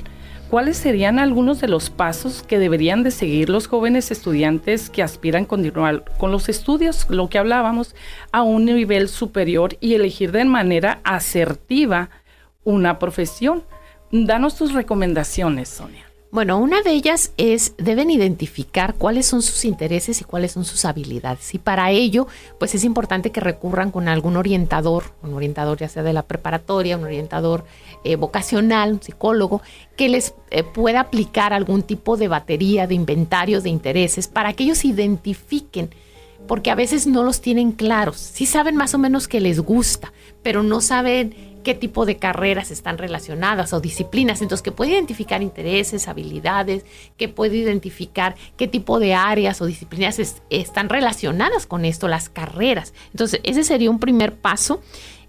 ¿Cuáles 0.55 0.77
serían 0.77 1.19
algunos 1.19 1.59
de 1.59 1.67
los 1.67 1.89
pasos 1.89 2.41
que 2.41 2.59
deberían 2.59 3.03
de 3.03 3.12
seguir 3.12 3.50
los 3.50 3.67
jóvenes 3.67 4.09
estudiantes 4.09 4.89
que 4.89 5.03
aspiran 5.03 5.43
a 5.43 5.47
continuar 5.47 6.05
con 6.17 6.31
los 6.31 6.47
estudios, 6.47 7.07
lo 7.09 7.27
que 7.27 7.38
hablábamos, 7.38 7.93
a 8.31 8.41
un 8.41 8.63
nivel 8.63 9.09
superior 9.09 9.75
y 9.81 9.95
elegir 9.95 10.31
de 10.31 10.45
manera 10.45 11.01
asertiva 11.03 12.09
una 12.63 13.00
profesión? 13.00 13.65
Danos 14.13 14.55
tus 14.55 14.71
recomendaciones, 14.71 15.67
Sonia. 15.67 16.04
Bueno, 16.35 16.57
una 16.57 16.81
de 16.81 16.91
ellas 16.91 17.31
es, 17.37 17.75
deben 17.77 18.11
identificar 18.11 18.95
cuáles 18.95 19.25
son 19.25 19.41
sus 19.41 19.63
intereses 19.63 20.19
y 20.19 20.25
cuáles 20.25 20.51
son 20.51 20.65
sus 20.65 20.83
habilidades. 20.83 21.53
Y 21.53 21.59
para 21.59 21.91
ello, 21.91 22.27
pues 22.59 22.75
es 22.75 22.83
importante 22.83 23.31
que 23.31 23.39
recurran 23.39 23.89
con 23.89 24.09
algún 24.09 24.35
orientador, 24.35 25.05
un 25.23 25.33
orientador 25.33 25.77
ya 25.77 25.87
sea 25.87 26.03
de 26.03 26.11
la 26.11 26.23
preparatoria, 26.23 26.97
un 26.97 27.05
orientador 27.05 27.63
eh, 28.03 28.17
vocacional, 28.17 28.91
un 28.91 29.01
psicólogo, 29.01 29.61
que 29.95 30.09
les 30.09 30.33
eh, 30.51 30.63
pueda 30.63 30.99
aplicar 30.99 31.53
algún 31.53 31.83
tipo 31.83 32.17
de 32.17 32.27
batería, 32.27 32.85
de 32.85 32.95
inventarios, 32.95 33.63
de 33.63 33.69
intereses, 33.69 34.27
para 34.27 34.51
que 34.51 34.65
ellos 34.65 34.83
identifiquen 34.83 35.89
porque 36.49 36.69
a 36.69 36.75
veces 36.75 37.07
no 37.07 37.23
los 37.23 37.39
tienen 37.39 37.71
claros. 37.71 38.17
Sí 38.17 38.45
saben 38.45 38.75
más 38.75 38.93
o 38.93 38.97
menos 38.97 39.29
que 39.29 39.39
les 39.39 39.61
gusta, 39.61 40.11
pero 40.43 40.63
no 40.63 40.81
saben 40.81 41.54
qué 41.65 41.74
tipo 41.74 42.05
de 42.05 42.17
carreras 42.17 42.72
están 42.72 42.98
relacionadas 42.98 43.74
o 43.74 43.81
disciplinas. 43.81 44.41
Entonces, 44.41 44.62
que 44.62 44.72
puede 44.72 44.91
identificar 44.91 45.41
intereses, 45.41 46.07
habilidades, 46.07 46.86
que 47.17 47.27
puede 47.27 47.57
identificar 47.57 48.36
qué 48.55 48.69
tipo 48.69 49.00
de 49.00 49.15
áreas 49.15 49.60
o 49.62 49.65
disciplinas 49.65 50.19
están 50.50 50.88
relacionadas 50.88 51.65
con 51.65 51.84
esto, 51.84 52.07
las 52.07 52.29
carreras. 52.29 52.93
Entonces, 53.12 53.41
ese 53.43 53.63
sería 53.63 53.89
un 53.89 54.00
primer 54.00 54.36
paso. 54.36 54.81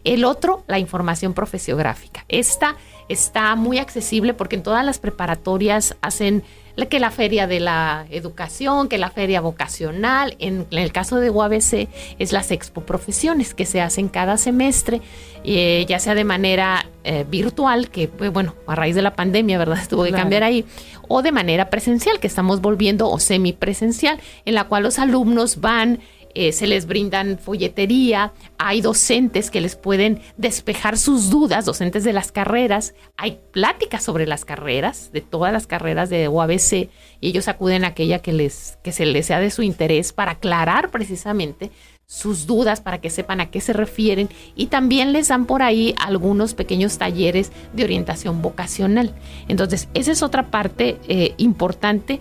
El 0.05 0.25
otro, 0.25 0.63
la 0.69 0.79
información 0.79 1.33
profesiográfica. 1.33 2.25
Esta 2.29 2.77
está 3.09 3.57
muy 3.57 3.79
accesible 3.79 4.35
porque 4.35 4.57
en 4.57 4.63
todas 4.63 4.85
las 4.85 4.99
preparatorias 4.99 5.97
hacen 6.03 6.45
que 6.85 7.01
la 7.01 7.11
feria 7.11 7.47
de 7.47 7.59
la 7.59 8.07
educación, 8.11 8.89
que 8.89 8.99
la 8.99 9.11
feria 9.11 9.41
vocacional. 9.41 10.37
En, 10.39 10.67
el 10.71 10.93
caso 10.93 11.17
de 11.17 11.31
UABC 11.31 11.89
es 12.19 12.33
las 12.33 12.51
expo 12.51 12.83
profesiones 12.83 13.55
que 13.55 13.65
se 13.65 13.81
hacen 13.81 14.09
cada 14.09 14.37
semestre, 14.37 15.01
eh, 15.43 15.87
ya 15.89 15.99
sea 15.99 16.15
de 16.15 16.25
manera 16.25 16.87
eh, 17.05 17.25
virtual, 17.29 17.89
que 17.89 18.09
pues, 18.09 18.31
bueno, 18.31 18.55
a 18.67 18.75
raíz 18.75 18.95
de 18.95 19.03
la 19.03 19.15
pandemia, 19.15 19.59
¿verdad? 19.59 19.79
Tuvo 19.89 20.05
que 20.05 20.13
cambiar 20.13 20.43
ahí, 20.43 20.67
o 21.09 21.23
de 21.23 21.33
manera 21.33 21.71
presencial, 21.71 22.21
que 22.21 22.27
estamos 22.27 22.61
volviendo, 22.61 23.09
o 23.09 23.19
semipresencial, 23.19 24.21
en 24.45 24.55
la 24.55 24.65
cual 24.65 24.83
los 24.83 24.99
alumnos 24.99 25.61
van 25.61 26.01
eh, 26.39 26.53
se 26.53 26.67
les 26.67 26.85
brindan 26.85 27.39
folletería, 27.39 28.35
hay 28.59 28.83
docentes 28.83 29.51
que 29.51 29.63
les 29.63 29.75
pueden 29.75 30.21
despejar 30.37 30.99
sus 30.99 31.31
dudas, 31.31 31.65
docentes 31.65 32.05
de 32.05 32.13
las 32.13 32.31
carreras, 32.31 32.95
hay 33.17 33.39
pláticas 33.53 34.05
sobre 34.05 34.27
las 34.27 34.45
carreras, 34.45 35.13
de 35.13 35.23
todas 35.23 35.51
las 35.51 35.67
carreras 35.67 36.11
de 36.11 36.29
UABC, 36.29 36.91
y 37.23 37.29
ellos 37.29 37.49
acuden 37.49 37.85
a 37.85 37.89
aquella 37.89 38.19
que, 38.19 38.35
les, 38.35 38.77
que 38.83 38.93
se 38.93 39.07
les 39.07 39.25
sea 39.25 39.41
de 39.41 39.51
su 39.51 39.63
interés 39.63 40.13
para 40.13 40.33
aclarar 40.33 40.91
precisamente 40.91 41.71
sus 42.05 42.47
dudas 42.47 42.83
para 42.83 43.01
que 43.01 43.09
sepan 43.09 43.41
a 43.41 43.51
qué 43.51 43.63
se 43.63 43.73
refieren. 43.73 44.29
Y 44.55 44.67
también 44.67 45.15
les 45.15 45.29
dan 45.29 45.47
por 45.47 45.63
ahí 45.63 45.95
algunos 45.99 46.53
pequeños 46.53 46.99
talleres 46.99 47.51
de 47.73 47.85
orientación 47.85 48.43
vocacional. 48.43 49.15
Entonces, 49.49 49.89
esa 49.95 50.13
es 50.13 50.23
otra 50.23 50.51
parte 50.51 50.99
eh, 51.09 51.33
importante 51.39 52.21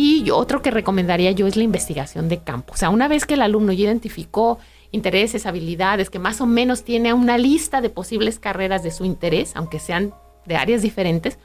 y 0.00 0.30
otro 0.30 0.62
que 0.62 0.70
recomendaría 0.70 1.30
yo 1.32 1.46
es 1.46 1.56
la 1.56 1.62
investigación 1.62 2.28
de 2.28 2.38
campo. 2.38 2.72
O 2.72 2.76
sea, 2.76 2.88
una 2.88 3.06
vez 3.06 3.26
que 3.26 3.34
el 3.34 3.42
alumno 3.42 3.72
ya 3.72 3.84
identificó 3.84 4.58
intereses, 4.92 5.44
habilidades, 5.44 6.08
que 6.08 6.18
más 6.18 6.40
o 6.40 6.46
menos 6.46 6.84
tiene 6.84 7.12
una 7.12 7.36
lista 7.36 7.80
de 7.80 7.90
posibles 7.90 8.38
carreras 8.38 8.82
de 8.82 8.90
su 8.90 9.04
interés, 9.04 9.52
aunque 9.54 9.78
sean 9.78 10.14
de 10.46 10.56
áreas 10.56 10.82
diferentes, 10.82 11.38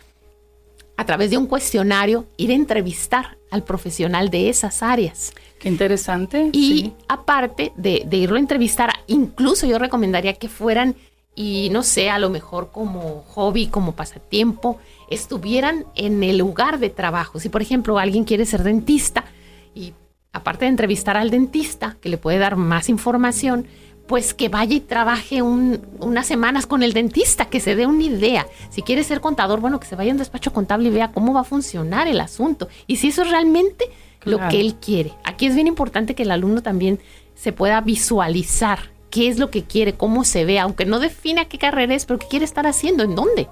a 0.98 1.06
través 1.06 1.30
de 1.32 1.38
un 1.38 1.48
cuestionario 1.48 2.26
ir 2.38 2.52
a 2.52 2.54
entrevistar 2.54 3.38
al 3.52 3.64
profesional 3.64 4.30
de 4.30 4.50
esas 4.50 4.82
áreas. 4.82 5.34
Qué 5.60 5.68
interesante. 5.68 6.50
Y 6.54 6.94
aparte 7.10 7.74
de, 7.76 8.04
de, 8.06 8.18
irlo 8.18 8.38
a 8.38 8.40
entrevistar, 8.40 8.92
incluso 9.08 9.68
yo 9.68 9.78
recomendaría 9.80 10.34
que 10.34 10.48
fueran, 10.48 10.96
y 11.36 11.70
no 11.72 11.84
sé, 11.84 12.10
a 12.10 12.18
lo 12.18 12.30
mejor 12.30 12.72
como 12.72 13.24
hobby, 13.28 13.68
como 13.68 13.92
pasatiempo, 13.92 14.80
estuvieran 15.10 15.86
en 15.96 16.24
el 16.24 16.38
lugar 16.38 16.80
de 16.80 16.90
trabajo. 16.90 17.40
Si, 17.40 17.50
por 17.50 17.62
ejemplo, 17.62 18.00
alguien 18.00 18.24
quiere 18.24 18.46
ser 18.46 18.64
dentista 18.64 19.26
y 19.74 19.94
aparte 20.32 20.66
de 20.66 20.70
entrevistar 20.70 21.18
al 21.18 21.30
dentista, 21.30 21.98
que 22.02 22.10
le 22.10 22.18
puede 22.18 22.38
dar 22.38 22.56
más 22.56 22.88
información, 22.88 23.68
pues 24.08 24.34
que 24.34 24.50
vaya 24.50 24.76
y 24.76 24.80
trabaje 24.82 25.42
unas 25.42 26.28
semanas 26.28 26.68
con 26.68 26.84
el 26.84 26.94
dentista, 26.94 27.46
que 27.46 27.60
se 27.60 27.76
dé 27.76 27.86
una 27.86 28.04
idea. 28.04 28.48
Si 28.70 28.82
quiere 28.82 29.04
ser 29.04 29.20
contador, 29.20 29.60
bueno, 29.60 29.80
que 29.80 29.88
se 29.88 29.96
vaya 29.96 30.12
a 30.12 30.14
un 30.14 30.20
despacho 30.20 30.54
contable 30.54 30.90
y 30.90 30.92
vea 30.92 31.12
cómo 31.12 31.34
va 31.34 31.42
a 31.42 31.46
funcionar 31.46 32.08
el 32.08 32.22
asunto. 32.22 32.70
Y 32.88 32.98
si 32.98 33.08
eso 33.08 33.24
es 33.24 33.32
realmente 33.32 33.86
lo 34.24 34.40
que 34.48 34.60
él 34.60 34.76
quiere. 34.76 35.14
Aquí 35.24 35.46
es 35.46 35.56
bien 35.56 35.68
importante 35.68 36.16
que 36.16 36.24
el 36.24 36.32
alumno 36.32 36.62
también 36.62 37.00
se 37.36 37.52
pueda 37.52 37.82
visualizar 37.82 38.95
qué 39.16 39.30
es 39.30 39.40
lo 39.40 39.50
que 39.50 39.64
quiere, 39.64 39.94
cómo 39.94 40.26
se 40.26 40.44
ve, 40.44 40.60
aunque 40.60 40.84
no 40.84 41.00
defina 41.00 41.46
qué 41.46 41.58
carrera 41.58 41.96
es, 41.96 42.06
pero 42.06 42.20
qué 42.20 42.28
quiere 42.28 42.44
estar 42.44 42.68
haciendo, 42.68 43.02
en 43.02 43.16
dónde. 43.16 43.48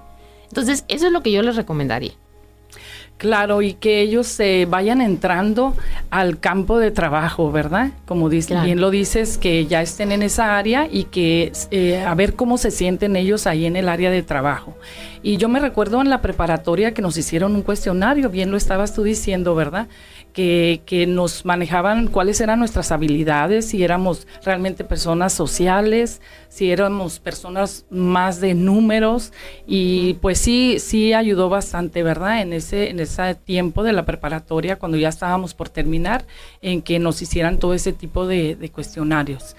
Entonces, 0.46 0.84
eso 0.88 1.06
es 1.06 1.12
lo 1.12 1.22
que 1.22 1.32
yo 1.32 1.40
les 1.40 1.56
recomendaría. 1.56 2.12
Claro, 3.16 3.62
y 3.62 3.72
que 3.72 4.02
ellos 4.02 4.26
se 4.26 4.66
vayan 4.66 5.00
entrando 5.00 5.74
al 6.10 6.38
campo 6.38 6.78
de 6.78 6.90
trabajo, 6.90 7.50
¿verdad? 7.50 7.92
Como 8.04 8.28
bien 8.28 8.78
lo 8.78 8.90
dices, 8.90 9.38
que 9.38 9.64
ya 9.64 9.80
estén 9.80 10.12
en 10.12 10.22
esa 10.22 10.58
área 10.58 10.86
y 10.90 11.04
que 11.04 11.52
eh, 11.70 12.02
a 12.02 12.14
ver 12.14 12.34
cómo 12.34 12.58
se 12.58 12.70
sienten 12.70 13.16
ellos 13.16 13.46
ahí 13.46 13.64
en 13.64 13.76
el 13.76 13.88
área 13.88 14.10
de 14.10 14.22
trabajo. 14.22 14.76
Y 15.22 15.38
yo 15.38 15.48
me 15.48 15.60
recuerdo 15.60 16.02
en 16.02 16.10
la 16.10 16.20
preparatoria 16.20 16.92
que 16.92 17.00
nos 17.00 17.16
hicieron 17.16 17.54
un 17.54 17.62
cuestionario, 17.62 18.28
bien 18.28 18.50
lo 18.50 18.58
estabas 18.58 18.92
tú 18.92 19.02
diciendo, 19.02 19.54
¿verdad? 19.54 19.86
Que, 20.34 21.06
nos 21.06 21.44
manejaban 21.44 22.08
cuáles 22.08 22.40
eran 22.40 22.58
nuestras 22.58 22.90
habilidades, 22.90 23.68
si 23.68 23.84
éramos 23.84 24.26
realmente 24.44 24.82
personas 24.82 25.32
sociales, 25.32 26.20
si 26.48 26.72
éramos 26.72 27.20
personas 27.20 27.86
más 27.88 28.40
de 28.40 28.54
números 28.54 29.32
y 29.66 30.14
pues 30.14 30.38
sí, 30.38 30.78
sí 30.80 31.12
ayudó 31.12 31.48
bastante, 31.48 32.02
¿verdad? 32.02 32.42
En 32.42 32.52
ese, 32.52 32.90
en 32.90 32.98
ese 32.98 33.36
tiempo 33.36 33.84
de 33.84 33.92
la 33.92 34.04
preparatoria, 34.04 34.76
cuando 34.76 34.98
ya 34.98 35.08
estábamos 35.08 35.54
por 35.54 35.68
terminar, 35.68 36.26
en 36.60 36.82
que 36.82 36.98
nos 36.98 37.22
hicieran 37.22 37.58
todo 37.58 37.72
ese 37.72 37.92
tipo 37.92 38.26
de, 38.26 38.70
cuestionarios. 38.72 39.54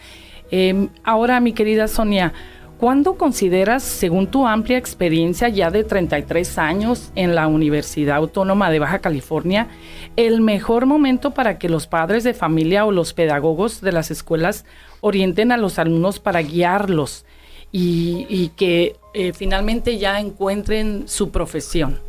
Em, 0.51 0.89
ahora, 1.03 1.39
mi 1.39 1.53
querida 1.53 1.87
Sonia, 1.87 2.33
¿Cuándo 2.77 3.17
consideras, 3.17 3.83
según 3.83 4.27
tu 4.27 4.45
amplia 4.45 4.77
experiencia 4.77 5.47
ya 5.47 5.71
de 5.71 5.85
33 5.85 6.57
años 6.57 7.11
en 7.15 7.33
la 7.33 7.47
Universidad 7.47 8.17
Autónoma 8.17 8.69
de 8.69 8.79
Baja 8.79 8.99
California, 8.99 9.69
el 10.17 10.41
mejor 10.41 10.85
momento 10.85 11.31
para 11.31 11.57
que 11.57 11.69
los 11.69 11.87
padres 11.87 12.25
de 12.25 12.33
familia 12.33 12.85
o 12.85 12.91
los 12.91 13.13
pedagogos 13.13 13.79
de 13.79 13.93
las 13.93 14.11
escuelas 14.11 14.65
orienten 14.99 15.53
a 15.53 15.57
los 15.57 15.79
alumnos 15.79 16.19
para 16.19 16.41
guiarlos 16.41 17.25
y, 17.71 18.51
que 18.57 18.97
eh, 19.13 19.31
finalmente 19.31 19.97
ya 19.97 20.19
encuentren 20.19 21.07
su 21.07 21.31
profesión? 21.31 21.99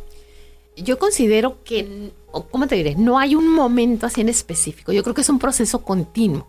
Yo 0.75 0.99
considero 0.99 1.63
que, 1.63 2.11
¿cómo 2.51 2.67
te 2.67 2.75
diré? 2.75 2.95
No 2.95 3.17
hay 3.19 3.35
un 3.35 3.47
momento 3.53 4.05
así 4.05 4.19
en 4.19 4.29
específico. 4.29 4.91
Yo 4.91 5.01
creo 5.01 5.15
que 5.15 5.21
es 5.21 5.29
un 5.29 5.39
proceso 5.39 5.81
continuo. 5.83 6.45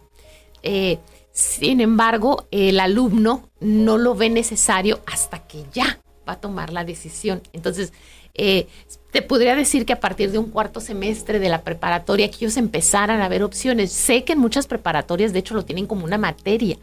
Eh, 0.62 0.98
sin 1.38 1.80
embargo, 1.80 2.48
el 2.50 2.80
alumno 2.80 3.48
no 3.60 3.96
lo 3.96 4.16
ve 4.16 4.28
necesario 4.28 4.98
hasta 5.06 5.46
que 5.46 5.62
ya 5.72 6.00
va 6.28 6.32
a 6.32 6.40
tomar 6.40 6.72
la 6.72 6.82
decisión. 6.82 7.42
Entonces, 7.52 7.92
eh, 8.34 8.66
te 9.12 9.22
podría 9.22 9.54
decir 9.54 9.86
que 9.86 9.92
a 9.92 10.00
partir 10.00 10.32
de 10.32 10.38
un 10.38 10.50
cuarto 10.50 10.80
semestre 10.80 11.38
de 11.38 11.48
la 11.48 11.62
preparatoria 11.62 12.28
que 12.28 12.38
ellos 12.38 12.56
empezaran 12.56 13.20
a 13.20 13.28
ver 13.28 13.44
opciones. 13.44 13.92
Sé 13.92 14.24
que 14.24 14.32
en 14.32 14.40
muchas 14.40 14.66
preparatorias, 14.66 15.32
de 15.32 15.38
hecho, 15.38 15.54
lo 15.54 15.64
tienen 15.64 15.86
como 15.86 16.04
una 16.04 16.18
materia 16.18 16.76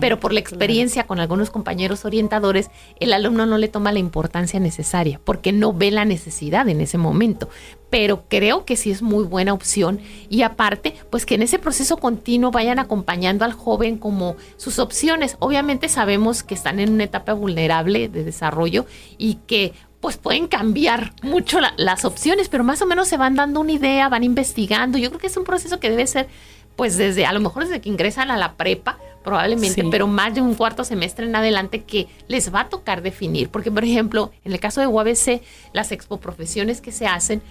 pero 0.00 0.18
por 0.18 0.32
la 0.32 0.40
experiencia 0.40 1.06
con 1.06 1.20
algunos 1.20 1.50
compañeros 1.50 2.04
orientadores, 2.04 2.70
el 3.00 3.12
alumno 3.12 3.46
no 3.46 3.58
le 3.58 3.68
toma 3.68 3.92
la 3.92 3.98
importancia 3.98 4.60
necesaria 4.60 5.20
porque 5.24 5.52
no 5.52 5.72
ve 5.72 5.90
la 5.90 6.04
necesidad 6.04 6.68
en 6.68 6.80
ese 6.80 6.98
momento. 6.98 7.48
Pero 7.90 8.24
creo 8.28 8.66
que 8.66 8.76
sí 8.76 8.90
es 8.90 9.00
muy 9.00 9.24
buena 9.24 9.54
opción 9.54 10.00
y 10.28 10.42
aparte, 10.42 10.94
pues 11.10 11.24
que 11.24 11.36
en 11.36 11.42
ese 11.42 11.58
proceso 11.58 11.96
continuo 11.96 12.50
vayan 12.50 12.78
acompañando 12.78 13.44
al 13.44 13.52
joven 13.52 13.96
como 13.96 14.36
sus 14.56 14.78
opciones. 14.78 15.36
Obviamente 15.38 15.88
sabemos 15.88 16.42
que 16.42 16.54
están 16.54 16.80
en 16.80 16.92
una 16.92 17.04
etapa 17.04 17.32
vulnerable 17.32 18.08
de 18.08 18.24
desarrollo 18.24 18.84
y 19.16 19.38
que 19.46 19.72
pues 20.00 20.16
pueden 20.16 20.46
cambiar 20.46 21.12
mucho 21.22 21.58
las 21.76 22.04
opciones, 22.04 22.48
pero 22.48 22.62
más 22.62 22.80
o 22.82 22.86
menos 22.86 23.08
se 23.08 23.16
van 23.16 23.34
dando 23.34 23.60
una 23.60 23.72
idea, 23.72 24.08
van 24.08 24.22
investigando. 24.22 24.98
Yo 24.98 25.08
creo 25.10 25.20
que 25.20 25.26
es 25.26 25.36
un 25.36 25.44
proceso 25.44 25.80
que 25.80 25.90
debe 25.90 26.06
ser, 26.06 26.28
pues 26.76 26.96
desde, 26.96 27.26
a 27.26 27.32
lo 27.32 27.40
mejor 27.40 27.64
desde 27.64 27.80
que 27.80 27.88
ingresan 27.88 28.30
a 28.30 28.36
la 28.36 28.54
prepa, 28.54 28.98
probablemente, 29.22 29.84
pero 29.90 30.06
más 30.06 30.34
de 30.34 30.40
un 30.40 30.54
cuarto 30.54 30.84
semestre 30.84 31.26
en 31.26 31.36
adelante 31.36 31.84
que 31.84 32.08
les 32.28 32.52
va 32.54 32.60
a 32.60 32.68
tocar 32.68 33.02
definir. 33.02 33.50
Porque, 33.50 33.70
por 33.70 33.84
ejemplo, 33.84 34.32
en 34.44 34.52
el 34.52 34.60
caso 34.60 34.80
de 34.80 34.86
UABC, 34.86 35.42
las 35.72 35.92
expoprofesiones 35.92 36.80
que 36.80 36.92
se 36.92 37.06
hacen, 37.06 37.42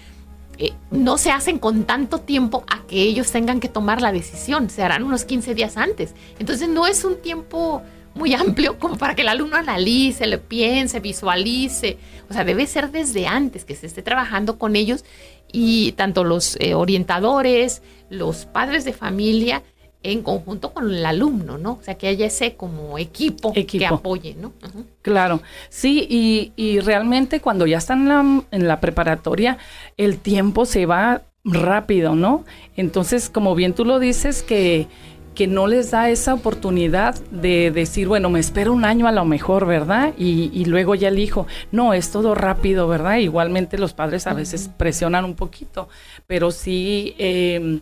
eh, 0.57 0.73
no 0.89 1.17
se 1.17 1.31
hacen 1.31 1.59
con 1.59 1.83
tanto 1.83 2.19
tiempo 2.19 2.63
a 2.67 2.81
que 2.87 3.03
ellos 3.03 3.31
tengan 3.31 3.59
que 3.59 3.69
tomar 3.69 4.01
la 4.01 4.11
decisión, 4.11 4.69
se 4.69 4.81
harán 4.81 5.03
unos 5.03 5.23
15 5.25 5.53
días 5.53 5.77
antes. 5.77 6.15
Entonces 6.39 6.67
no 6.67 6.87
es 6.87 7.03
un 7.03 7.21
tiempo 7.21 7.83
muy 8.15 8.33
amplio 8.33 8.79
como 8.79 8.97
para 8.97 9.15
que 9.15 9.21
el 9.21 9.29
alumno 9.29 9.57
analice, 9.57 10.25
le 10.27 10.39
piense, 10.39 10.99
visualice. 10.99 11.97
O 12.29 12.33
sea, 12.33 12.43
debe 12.43 12.65
ser 12.65 12.91
desde 12.91 13.27
antes 13.27 13.63
que 13.63 13.75
se 13.75 13.85
esté 13.85 14.01
trabajando 14.01 14.57
con 14.57 14.75
ellos 14.75 15.05
y 15.51 15.93
tanto 15.93 16.23
los 16.23 16.57
eh, 16.59 16.73
orientadores, 16.73 17.81
los 18.09 18.45
padres 18.45 18.83
de 18.83 18.93
familia, 18.93 19.63
en 20.03 20.21
conjunto 20.21 20.73
con 20.73 20.91
el 20.93 21.05
alumno, 21.05 21.57
¿no? 21.57 21.73
O 21.73 21.83
sea, 21.83 21.95
que 21.95 22.07
haya 22.07 22.25
ese 22.25 22.55
como 22.55 22.97
equipo, 22.97 23.53
que 23.53 23.85
apoye, 23.85 24.35
¿no? 24.39 24.53
Claro, 25.01 25.41
sí, 25.69 26.53
y, 26.55 26.79
realmente 26.81 27.39
cuando 27.39 27.65
ya 27.65 27.77
están 27.77 28.45
en 28.51 28.67
la, 28.67 28.79
preparatoria, 28.79 29.57
el 29.97 30.19
tiempo 30.19 30.65
se 30.65 30.85
va 30.85 31.23
rápido, 31.43 32.15
¿no? 32.15 32.45
Entonces, 32.75 33.29
como 33.29 33.55
bien 33.55 33.73
tú 33.73 33.85
lo 33.85 33.99
dices, 33.99 34.43
que, 34.43 34.87
que 35.33 35.47
no 35.47 35.67
les 35.67 35.91
da 35.91 36.09
esa 36.09 36.33
oportunidad 36.33 37.15
de 37.31 37.71
decir, 37.71 38.07
bueno, 38.07 38.29
me 38.29 38.39
espero 38.39 38.73
un 38.73 38.85
año 38.85 39.07
a 39.07 39.11
lo 39.11 39.25
mejor, 39.25 39.65
¿verdad? 39.65 40.13
Y, 40.17 40.65
luego 40.65 40.95
ya 40.95 41.07
elijo. 41.07 41.47
No, 41.71 41.93
es 41.93 42.11
todo 42.11 42.35
rápido, 42.35 42.87
¿verdad? 42.87 43.17
Igualmente 43.17 43.77
los 43.77 43.93
padres 43.93 44.27
a 44.27 44.33
veces 44.33 44.69
presionan 44.77 45.25
un 45.25 45.35
poquito, 45.35 45.89
pero 46.27 46.51
sí... 46.51 47.15
Eh, 47.17 47.81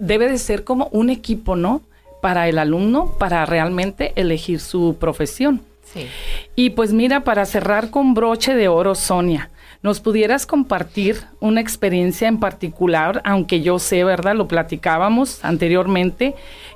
debe 0.00 0.28
de 0.28 0.38
ser 0.38 0.64
como 0.64 0.88
un 0.90 1.10
equipo, 1.10 1.54
¿no? 1.54 1.82
Para 2.20 2.48
el 2.48 2.58
alumno, 2.58 3.14
para 3.18 3.46
realmente 3.46 4.12
elegir 4.16 4.58
su 4.58 4.96
profesión. 4.98 5.62
Sí. 5.84 6.06
Y 6.56 6.70
pues 6.70 6.92
mira, 6.92 7.20
para 7.22 7.46
cerrar 7.46 7.90
con 7.90 8.14
broche 8.14 8.54
de 8.54 8.66
oro, 8.66 8.94
Sonia, 8.96 9.50
¿Nos 9.82 10.00
pudieras 10.00 10.44
compartir 10.44 11.22
una 11.40 11.62
experiencia 11.62 12.28
en 12.28 12.38
particular, 12.38 13.22
aunque 13.24 13.62
yo 13.62 13.78
sé, 13.78 14.04
¿verdad? 14.04 14.34
Lo 14.34 14.46
platicábamos 14.46 15.42
anteriormente, 15.42 16.34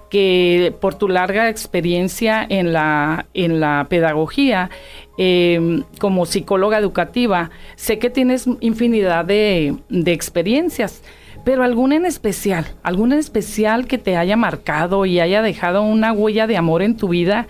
que 0.09 0.75
por 0.81 0.95
tu 0.95 1.09
larga 1.09 1.51
experiencia 1.51 2.47
en 2.49 2.73
la, 2.73 3.27
en 3.35 3.61
la 3.61 3.87
pedagogía, 3.91 4.71
em, 5.19 5.83
como 5.99 6.25
psicóloga 6.25 6.79
educativa, 6.79 7.51
sé 7.77 7.99
que 7.99 8.09
tienes 8.09 8.47
infinidad 8.61 9.27
de, 9.27 9.77
de 9.91 10.13
experiencias. 10.13 11.03
Pero 11.45 11.63
alguna 11.63 11.97
en 11.97 12.07
especial, 12.07 12.75
alguna 12.83 13.15
en 13.15 13.21
especial 13.21 13.87
que 13.87 13.99
te 13.99 14.17
haya 14.17 14.37
marcado 14.37 15.05
y 15.05 15.21
haya 15.21 15.43
dejado 15.43 15.83
una 15.83 16.13
huella 16.13 16.47
de 16.47 16.57
amor 16.57 16.83
en 16.83 16.97
tu 16.97 17.09
vida 17.09 17.47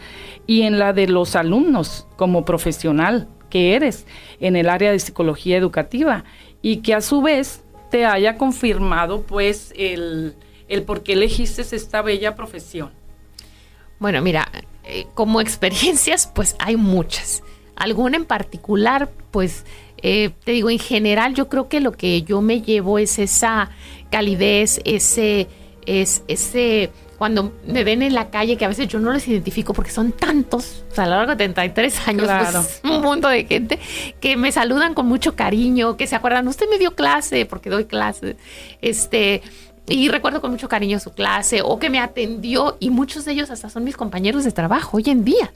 y 0.47 0.63
en 0.63 0.79
la 0.79 0.93
de 0.93 1.07
los 1.07 1.37
alumnos 1.37 2.07
como 2.17 2.45
profesional 2.45 3.29
que 3.51 3.77
eres 3.77 4.07
en 4.41 4.57
el 4.57 4.69
área 4.69 4.91
de 4.91 4.99
psicología 4.99 5.57
educativa 5.57 6.25
y 6.61 6.79
que 6.79 6.95
a 6.95 7.01
su 7.01 7.23
vez 7.23 7.63
te 7.91 8.05
haya 8.05 8.37
confirmado 8.37 9.23
pues 9.23 9.73
el, 9.77 10.35
el 10.67 10.83
por 10.83 11.05
qué 11.05 11.13
elegiste 11.13 11.63
esta 11.63 12.03
bella 12.03 12.35
profesión. 12.35 12.91
Bueno, 14.01 14.21
mira, 14.23 14.51
eh, 14.83 15.07
como 15.15 15.41
experiencias 15.41 16.27
pues 16.35 16.57
hay 16.59 16.77
muchas. 16.77 17.45
Alguna 17.77 18.17
en 18.17 18.25
particular 18.25 19.11
pues 19.31 19.65
eh, 20.07 20.33
te 20.45 20.53
digo, 20.53 20.69
en 20.69 20.79
general 20.79 21.33
yo 21.33 21.49
creo 21.49 21.71
que 21.71 21.81
lo 21.81 21.93
que 21.93 22.23
yo 22.25 22.43
me 22.43 22.61
llevo 22.61 22.99
es 22.99 23.19
esa 23.19 23.71
calidez, 24.11 24.83
ese, 24.85 25.49
es, 25.87 26.23
ese, 26.29 26.91
cuando 27.17 27.55
me 27.67 27.85
ven 27.85 28.03
en 28.03 28.13
la 28.13 28.29
calle, 28.29 28.59
que 28.59 28.67
a 28.67 28.69
veces 28.69 28.87
yo 28.87 28.99
no 28.99 29.15
les 29.15 29.27
identifico 29.27 29.73
porque 29.73 29.91
son 29.91 30.13
tantos, 30.13 30.85
o 30.93 30.95
sea, 30.95 31.05
a 31.05 31.07
lo 31.07 31.17
largo 31.17 31.31
de 31.31 31.37
33 31.37 32.09
años, 32.09 32.29
pues, 32.29 32.81
un 32.85 33.01
mundo 33.01 33.31
de 33.31 33.47
gente 33.47 33.79
que 34.21 34.37
me 34.37 34.53
saludan 34.53 34.93
con 34.93 35.07
mucho 35.07 35.37
cariño, 35.37 35.97
que 35.97 36.07
se 36.07 36.17
acuerdan, 36.17 36.47
usted 36.49 36.69
me 36.69 36.79
dio 36.79 36.95
clase, 36.95 37.47
porque 37.47 37.71
doy 37.71 37.87
clase, 37.87 38.37
este, 38.83 39.41
y 39.87 40.09
recuerdo 40.09 40.41
con 40.41 40.51
mucho 40.51 40.69
cariño 40.69 40.99
su 40.99 41.13
clase 41.13 41.61
o 41.63 41.79
que 41.79 41.91
me 41.91 41.99
atendió 41.99 42.77
y 42.81 42.91
muchos 42.91 43.25
de 43.25 43.33
ellos 43.33 43.51
hasta 43.51 43.69
son 43.69 43.85
mis 43.85 43.97
compañeros 43.97 44.45
de 44.45 44.53
trabajo 44.53 44.97
hoy 44.97 45.05
en 45.07 45.25
día. 45.25 45.53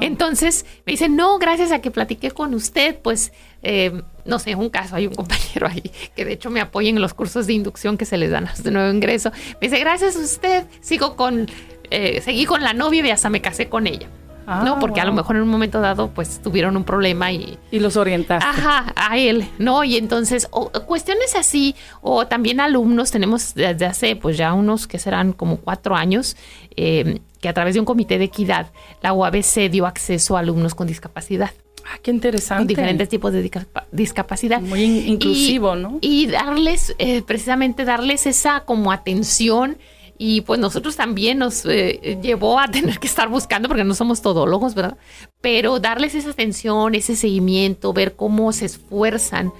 Entonces 0.00 0.64
me 0.86 0.92
dicen, 0.92 1.16
no, 1.16 1.38
gracias 1.38 1.72
a 1.72 1.80
que 1.80 1.90
platiqué 1.90 2.30
con 2.30 2.54
usted, 2.54 2.96
pues 3.02 3.32
eh, 3.62 4.02
no 4.24 4.38
sé, 4.38 4.54
un 4.54 4.70
caso, 4.70 4.94
hay 4.94 5.06
un 5.06 5.14
compañero 5.16 5.66
ahí 5.66 5.82
que 6.14 6.24
de 6.24 6.32
hecho 6.32 6.50
me 6.50 6.60
apoya 6.60 6.90
en 6.90 7.00
los 7.00 7.14
cursos 7.14 7.46
de 7.46 7.54
inducción 7.54 7.96
que 7.96 8.04
se 8.04 8.16
les 8.16 8.30
dan 8.30 8.46
a 8.46 8.54
de 8.54 8.70
nuevo 8.70 8.92
ingreso. 8.92 9.32
Me 9.60 9.68
dice, 9.68 9.78
gracias 9.80 10.16
a 10.16 10.20
usted, 10.20 10.64
sigo 10.80 11.16
con, 11.16 11.48
eh, 11.90 12.20
seguí 12.20 12.46
con 12.46 12.62
la 12.62 12.74
novia 12.74 13.04
y 13.04 13.10
hasta 13.10 13.30
me 13.30 13.40
casé 13.40 13.68
con 13.68 13.86
ella. 13.86 14.08
¿No? 14.46 14.74
Ah, 14.74 14.76
Porque 14.80 15.00
a 15.00 15.04
lo 15.04 15.12
mejor 15.12 15.36
en 15.36 15.42
un 15.42 15.48
momento 15.48 15.80
dado, 15.80 16.10
pues 16.10 16.40
tuvieron 16.42 16.76
un 16.76 16.84
problema 16.84 17.32
y. 17.32 17.58
Y 17.70 17.80
los 17.80 17.96
orientaste. 17.96 18.46
Ajá, 18.46 18.92
a 18.96 19.16
él, 19.18 19.48
¿no? 19.58 19.84
Y 19.84 19.96
entonces, 19.96 20.48
cuestiones 20.86 21.34
así, 21.36 21.74
o 22.00 22.26
también 22.26 22.60
alumnos, 22.60 23.10
tenemos 23.10 23.54
desde 23.54 23.86
hace, 23.86 24.16
pues 24.16 24.36
ya 24.36 24.52
unos 24.52 24.86
que 24.86 24.98
serán 24.98 25.32
como 25.32 25.58
cuatro 25.58 25.94
años, 25.96 26.36
em, 26.76 27.18
que 27.40 27.48
a 27.48 27.52
través 27.52 27.74
de 27.74 27.80
un 27.80 27.86
comité 27.86 28.18
de 28.18 28.24
equidad, 28.24 28.70
la 29.02 29.12
UABC 29.12 29.68
dio 29.70 29.86
acceso 29.86 30.36
a 30.36 30.40
alumnos 30.40 30.74
con 30.74 30.86
discapacidad. 30.86 31.50
Ah, 31.84 31.98
qué 32.00 32.10
interesante. 32.12 32.66
diferentes 32.66 33.08
tipos 33.08 33.32
de 33.32 33.50
discapacidad. 33.90 34.60
Muy 34.60 34.82
inclusivo, 34.82 35.74
¿no? 35.74 35.98
Y 36.00 36.26
darles, 36.26 36.94
eh, 36.98 37.22
precisamente 37.22 37.84
darles 37.84 38.26
esa 38.26 38.60
como 38.60 38.92
atención 38.92 39.78
y 40.24 40.42
pues 40.42 40.60
nosotros 40.60 40.94
también 40.94 41.38
nos 41.38 41.66
eh, 41.66 42.16
llevó 42.22 42.60
a 42.60 42.68
tener 42.70 43.00
que 43.00 43.08
estar 43.08 43.28
buscando, 43.28 43.66
porque 43.66 43.82
no 43.82 43.92
somos 43.92 44.22
todólogos, 44.22 44.76
¿verdad? 44.76 44.96
Pero 45.40 45.80
darles 45.80 46.14
esa 46.14 46.30
atención, 46.30 46.94
ese 46.94 47.16
seguimiento, 47.16 47.92
ver 47.92 48.14
cómo 48.14 48.52
se 48.52 48.66
esfuerzan 48.66 49.52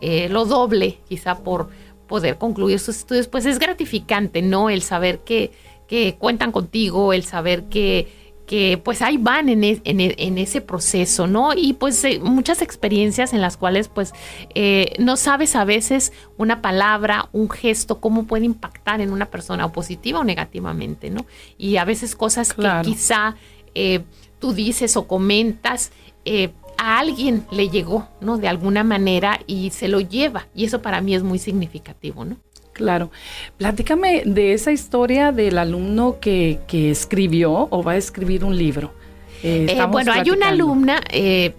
eh, 0.00 0.28
lo 0.28 0.44
doble, 0.44 0.98
quizá 1.08 1.38
por 1.38 1.68
poder 2.08 2.36
concluir 2.36 2.80
sus 2.80 2.96
estudios, 2.96 3.28
pues 3.28 3.46
es 3.46 3.60
gratificante, 3.60 4.42
¿no? 4.42 4.70
El 4.70 4.82
saber 4.82 5.20
que, 5.20 5.52
que 5.86 6.16
cuentan 6.18 6.50
contigo, 6.50 7.12
el 7.12 7.22
saber 7.22 7.68
que 7.68 8.08
que 8.48 8.80
pues 8.82 9.02
ahí 9.02 9.18
van 9.18 9.50
en, 9.50 9.62
en, 9.62 10.38
ese 10.38 10.62
proceso, 10.62 11.26
¿no? 11.26 11.52
Y 11.54 11.74
pues 11.74 12.02
eh, 12.04 12.18
muchas 12.18 12.62
experiencias 12.62 13.34
en 13.34 13.42
las 13.42 13.58
cuales 13.58 13.88
pues 13.88 14.14
eh, 14.54 14.94
no 14.98 15.18
sabes 15.18 15.54
a 15.54 15.66
veces 15.66 16.14
una 16.38 16.62
palabra, 16.62 17.28
un 17.32 17.50
gesto, 17.50 18.00
cómo 18.00 18.24
puede 18.24 18.46
impactar 18.46 19.02
en 19.02 19.12
una 19.12 19.26
persona, 19.26 19.66
o 19.66 19.72
positiva 19.72 20.20
o 20.20 20.24
negativamente, 20.24 21.10
¿no? 21.10 21.26
Y 21.58 21.76
a 21.76 21.84
veces 21.84 22.16
cosas 22.16 22.54
que 22.54 22.66
quizá 22.84 23.36
eh, 23.74 24.00
tú 24.38 24.54
dices 24.54 24.96
o 24.96 25.06
comentas, 25.06 25.92
a 26.78 26.98
alguien 26.98 27.46
le 27.50 27.68
llegó, 27.68 28.08
¿no? 28.22 28.38
De 28.38 28.48
alguna 28.48 28.82
manera 28.82 29.40
y 29.46 29.70
se 29.70 29.88
lo 29.88 30.00
lleva. 30.00 30.46
Y 30.54 30.64
eso 30.64 30.80
para 30.80 31.02
mí 31.02 31.14
es 31.14 31.22
muy 31.22 31.38
significativo, 31.38 32.24
¿no? 32.24 32.36
Claro. 32.78 33.10
Platícame 33.56 34.22
de 34.24 34.52
esa 34.52 34.70
historia 34.70 35.32
del 35.32 35.58
alumno 35.58 36.20
que, 36.20 36.60
escribió 36.70 37.66
o 37.70 37.82
va 37.82 37.92
a 37.92 37.96
escribir 37.96 38.44
un 38.44 38.56
libro. 38.56 38.92
Eh, 39.42 39.66
eh, 39.68 39.86
bueno, 39.90 40.12
hay 40.12 40.30
una 40.30 40.50
alumna, 40.50 41.00
eh, 41.10 41.54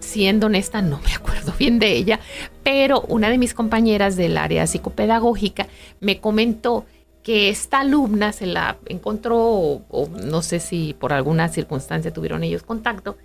siendo 0.00 0.46
honesta, 0.46 0.80
no 0.80 1.00
me 1.04 1.12
acuerdo 1.12 1.52
bien 1.58 1.78
de 1.78 1.92
ella, 1.92 2.18
pero 2.62 3.02
una 3.08 3.28
de 3.28 3.36
mis 3.36 3.52
compañeras 3.52 4.16
del 4.16 4.38
área 4.38 4.66
psicopedagógica 4.66 5.66
me 6.00 6.18
comentó 6.18 6.86
que 7.22 7.50
esta 7.50 7.80
alumna 7.80 8.32
se 8.32 8.46
la 8.46 8.78
encontró, 8.86 9.38
o 9.38 10.08
no 10.24 10.40
sé 10.40 10.60
si 10.60 10.94
por 10.98 11.12
alguna 11.12 11.48
circunstancia 11.48 12.10
tuvieron 12.10 12.42
ellos 12.42 12.62
contacto, 12.62 13.18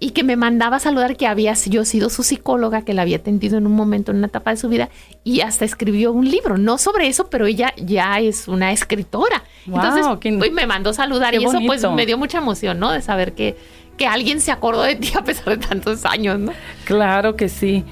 y 0.00 0.10
que 0.10 0.22
me 0.22 0.36
mandaba 0.36 0.76
a 0.76 0.80
saludar 0.80 1.16
que 1.16 1.26
había 1.26 1.54
yo 1.54 1.84
sido 1.84 2.08
su 2.10 2.22
psicóloga, 2.22 2.82
que 2.82 2.94
la 2.94 3.02
había 3.02 3.16
atendido 3.16 3.58
en 3.58 3.66
un 3.66 3.72
momento, 3.72 4.12
en 4.12 4.18
una 4.18 4.28
etapa 4.28 4.50
de 4.50 4.56
su 4.56 4.68
vida, 4.68 4.88
y 5.24 5.40
hasta 5.40 5.64
escribió 5.64 6.12
un 6.12 6.30
libro, 6.30 6.56
no 6.56 6.78
sobre 6.78 7.08
eso, 7.08 7.28
pero 7.28 7.46
ella 7.46 7.72
ya 7.76 8.20
es 8.20 8.46
una 8.46 8.72
escritora. 8.72 9.42
Entonces, 9.66 10.06
pues, 10.38 10.52
me 10.52 10.66
mandó 10.66 10.90
a 10.90 10.94
saludar 10.94 11.34
y 11.34 11.44
eso 11.44 11.58
pues 11.66 11.84
me 11.90 12.06
dio 12.06 12.16
mucha 12.16 12.38
emoción, 12.38 12.78
¿no? 12.78 12.92
De 12.92 13.02
saber 13.02 13.32
que, 13.32 13.56
que 13.96 14.06
alguien 14.06 14.40
se 14.40 14.52
acordó 14.52 14.82
de 14.82 14.96
ti 14.96 15.10
a 15.16 15.22
pesar 15.24 15.58
de 15.58 15.66
tantos 15.66 16.04
años, 16.04 16.38
¿no? 16.38 16.52
Claro 16.84 17.34
que 17.34 17.48
sí. 17.48 17.84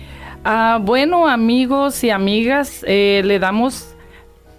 Ah, 0.45 0.79
bueno, 0.81 1.27
amigos 1.27 2.05
y 2.05 2.11
amigas, 2.11 2.85
eh, 2.87 3.23
le 3.25 3.41
damos 3.41 3.97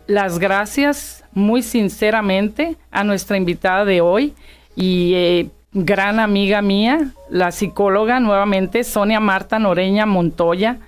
las 0.05 0.37
gracias 0.39 1.23
muy 1.31 1.61
sinceramente 1.61 2.75
a 2.91 3.03
nuestra 3.03 3.37
invitada 3.37 3.85
de 3.85 4.01
hoy 4.01 4.33
y 4.75 5.13
eh, 5.13 5.49
gran 5.73 6.19
amiga 6.19 6.61
mía, 6.61 7.11
la 7.29 7.51
psicóloga 7.51 8.19
nuevamente 8.19 8.83
Sonia 8.83 9.19
Marta 9.19 9.59
Noreña 9.59 10.05
Montoya, 10.05 10.79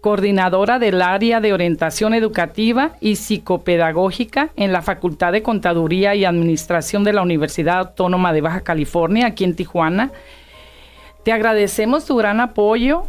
coordinadora 0.00 0.78
del 0.78 1.02
área 1.02 1.40
de 1.40 1.52
orientación 1.52 2.14
educativa 2.14 2.92
y 3.00 3.16
psicopedagógica 3.16 4.50
en 4.56 4.72
la 4.72 4.82
Facultad 4.82 5.32
de 5.32 5.42
Contaduría 5.42 6.14
y 6.14 6.24
Administración 6.24 7.02
de 7.02 7.12
la 7.12 7.22
Universidad 7.22 7.78
Autónoma 7.78 8.32
de 8.32 8.40
Baja 8.40 8.60
California, 8.60 9.26
aquí 9.26 9.44
en 9.44 9.56
Tijuana. 9.56 10.12
Te 11.24 11.32
agradecemos 11.32 12.06
tu 12.06 12.16
gran 12.16 12.40
apoyo 12.40 13.04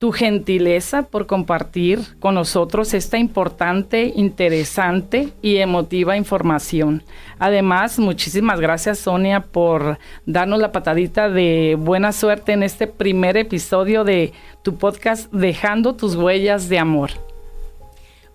tu 0.00 0.12
gentileza 0.12 1.02
por 1.02 1.26
compartir 1.26 2.00
con 2.20 2.34
nosotros 2.34 2.94
esta 2.94 3.18
importante, 3.18 4.10
interesante 4.16 5.28
y 5.42 5.58
emotiva 5.58 6.16
información. 6.16 7.02
Además, 7.38 7.98
muchísimas 7.98 8.60
gracias 8.60 9.00
Sonia 9.00 9.42
por 9.42 9.98
darnos 10.24 10.58
la 10.58 10.72
patadita 10.72 11.28
de 11.28 11.76
buena 11.78 12.12
suerte 12.12 12.52
en 12.52 12.62
este 12.62 12.86
primer 12.86 13.36
episodio 13.36 14.02
de 14.02 14.32
tu 14.62 14.78
podcast 14.78 15.30
Dejando 15.34 15.94
tus 15.94 16.16
huellas 16.16 16.70
de 16.70 16.78
amor. 16.78 17.10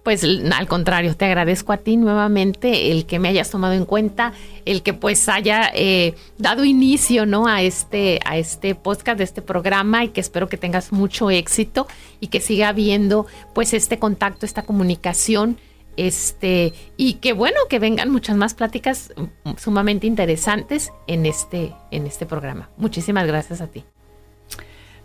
Pues 0.06 0.24
al 0.24 0.68
contrario, 0.68 1.15
te 1.15 1.26
agradezco 1.26 1.74
a 1.74 1.78
ti 1.78 1.98
nuevamente 1.98 2.91
el 2.91 3.08
que 3.08 3.18
me 3.18 3.28
hayas 3.28 3.50
tomado 3.50 3.74
en 3.74 3.86
cuenta, 3.86 4.34
el 4.63 4.84
que 4.84 4.94
pues 4.94 5.28
haya 5.28 5.72
eh, 5.74 6.13
dado 6.38 6.63
inicio 6.63 7.26
¿no? 7.26 7.48
a, 7.48 7.63
este, 7.63 8.20
a 8.24 8.38
este 8.38 8.76
podcast, 8.76 9.18
de 9.18 9.24
este 9.24 9.41
programa 9.41 10.04
y 10.04 10.10
que 10.10 10.22
espero 10.22 10.48
que 10.48 10.58
tengas 10.58 10.91
mucho 10.91 11.32
éxito 11.32 11.88
y 12.20 12.28
que 12.28 12.39
siga 12.39 12.68
habiendo 12.68 13.26
pues 13.56 13.74
este 13.74 13.98
contacto, 13.98 14.46
esta 14.46 14.62
comunicación. 14.62 15.58
Este, 15.98 16.74
y 16.98 17.15
que 17.15 17.34
bueno, 17.34 17.58
que 17.68 17.80
vengan 17.80 18.12
muchas 18.12 18.36
más 18.36 18.54
pláticas 18.54 19.12
sumamente 19.58 20.06
interesantes 20.06 20.91
en 21.08 21.26
este, 21.26 21.74
en 21.89 22.06
este 22.06 22.28
programa. 22.28 22.70
Muchísimas 22.78 23.26
gracias 23.26 23.60
a 23.60 23.65
ti. 23.65 23.84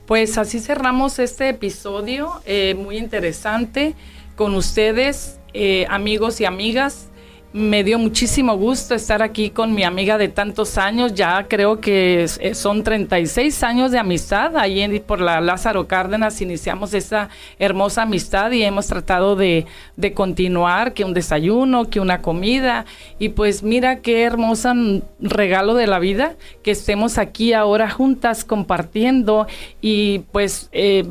Pues 0.04 0.36
así 0.36 0.60
cerramos 0.60 1.20
este 1.20 1.48
episodio, 1.48 2.42
eh, 2.44 2.74
muy 2.74 2.98
interesante 2.98 3.94
con 4.40 4.54
ustedes, 4.54 5.38
eh, 5.52 5.84
amigos 5.90 6.40
y 6.40 6.46
amigas. 6.46 7.08
me 7.52 7.84
dio 7.84 7.98
muchísimo 7.98 8.56
gusto 8.56 8.94
estar 8.94 9.22
aquí 9.22 9.50
con 9.50 9.74
mi 9.74 9.82
amiga 9.82 10.16
de 10.16 10.28
tantos 10.28 10.78
años, 10.78 11.12
ya 11.14 11.46
creo 11.46 11.80
que 11.80 12.24
eh, 12.40 12.54
son 12.54 12.82
36 12.82 13.62
años 13.64 13.90
de 13.90 13.98
amistad, 13.98 14.56
ahí 14.56 15.00
por 15.00 15.20
la 15.20 15.42
Lázaro 15.42 15.86
Cárdenas 15.88 16.40
iniciamos 16.40 16.94
esa 16.94 17.28
hermosa 17.58 18.02
amistad 18.02 18.52
y 18.52 18.62
hemos 18.62 18.86
tratado 18.86 19.36
de, 19.36 19.66
de 19.96 20.14
continuar, 20.14 20.94
que 20.94 21.04
un 21.04 21.12
desayuno, 21.12 21.90
que 21.90 22.00
una 22.00 22.22
comida, 22.22 22.86
y 23.18 23.30
pues 23.30 23.62
mira 23.62 24.00
qué 24.00 24.22
hermosa 24.22 24.74
regalo 25.18 25.74
de 25.74 25.86
la 25.86 25.98
vida 25.98 26.36
que 26.62 26.70
estemos 26.70 27.18
aquí 27.18 27.52
ahora 27.52 27.90
juntas 27.90 28.44
compartiendo. 28.44 29.46
Y 29.82 30.20
pues 30.32 30.70
eh, 30.72 31.04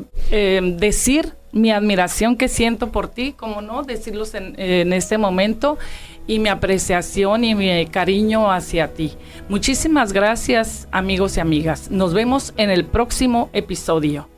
decir 0.78 1.34
mi 1.52 1.70
admiración 1.70 2.36
que 2.36 2.48
siento 2.48 2.92
por 2.92 3.08
ti, 3.08 3.32
como 3.32 3.60
no, 3.60 3.82
decirlos 3.82 4.34
en, 4.34 4.54
en 4.58 4.92
este 4.92 5.18
momento 5.18 5.78
y 6.26 6.38
mi 6.38 6.48
apreciación 6.48 7.44
y 7.44 7.54
mi 7.54 7.86
cariño 7.86 8.50
hacia 8.52 8.94
ti. 8.94 9.14
Muchísimas 9.48 10.12
gracias 10.12 10.88
amigos 10.92 11.36
y 11.36 11.40
amigas. 11.40 11.90
Nos 11.90 12.14
vemos 12.14 12.52
en 12.56 12.70
el 12.70 12.84
próximo 12.84 13.50
episodio. 13.52 14.28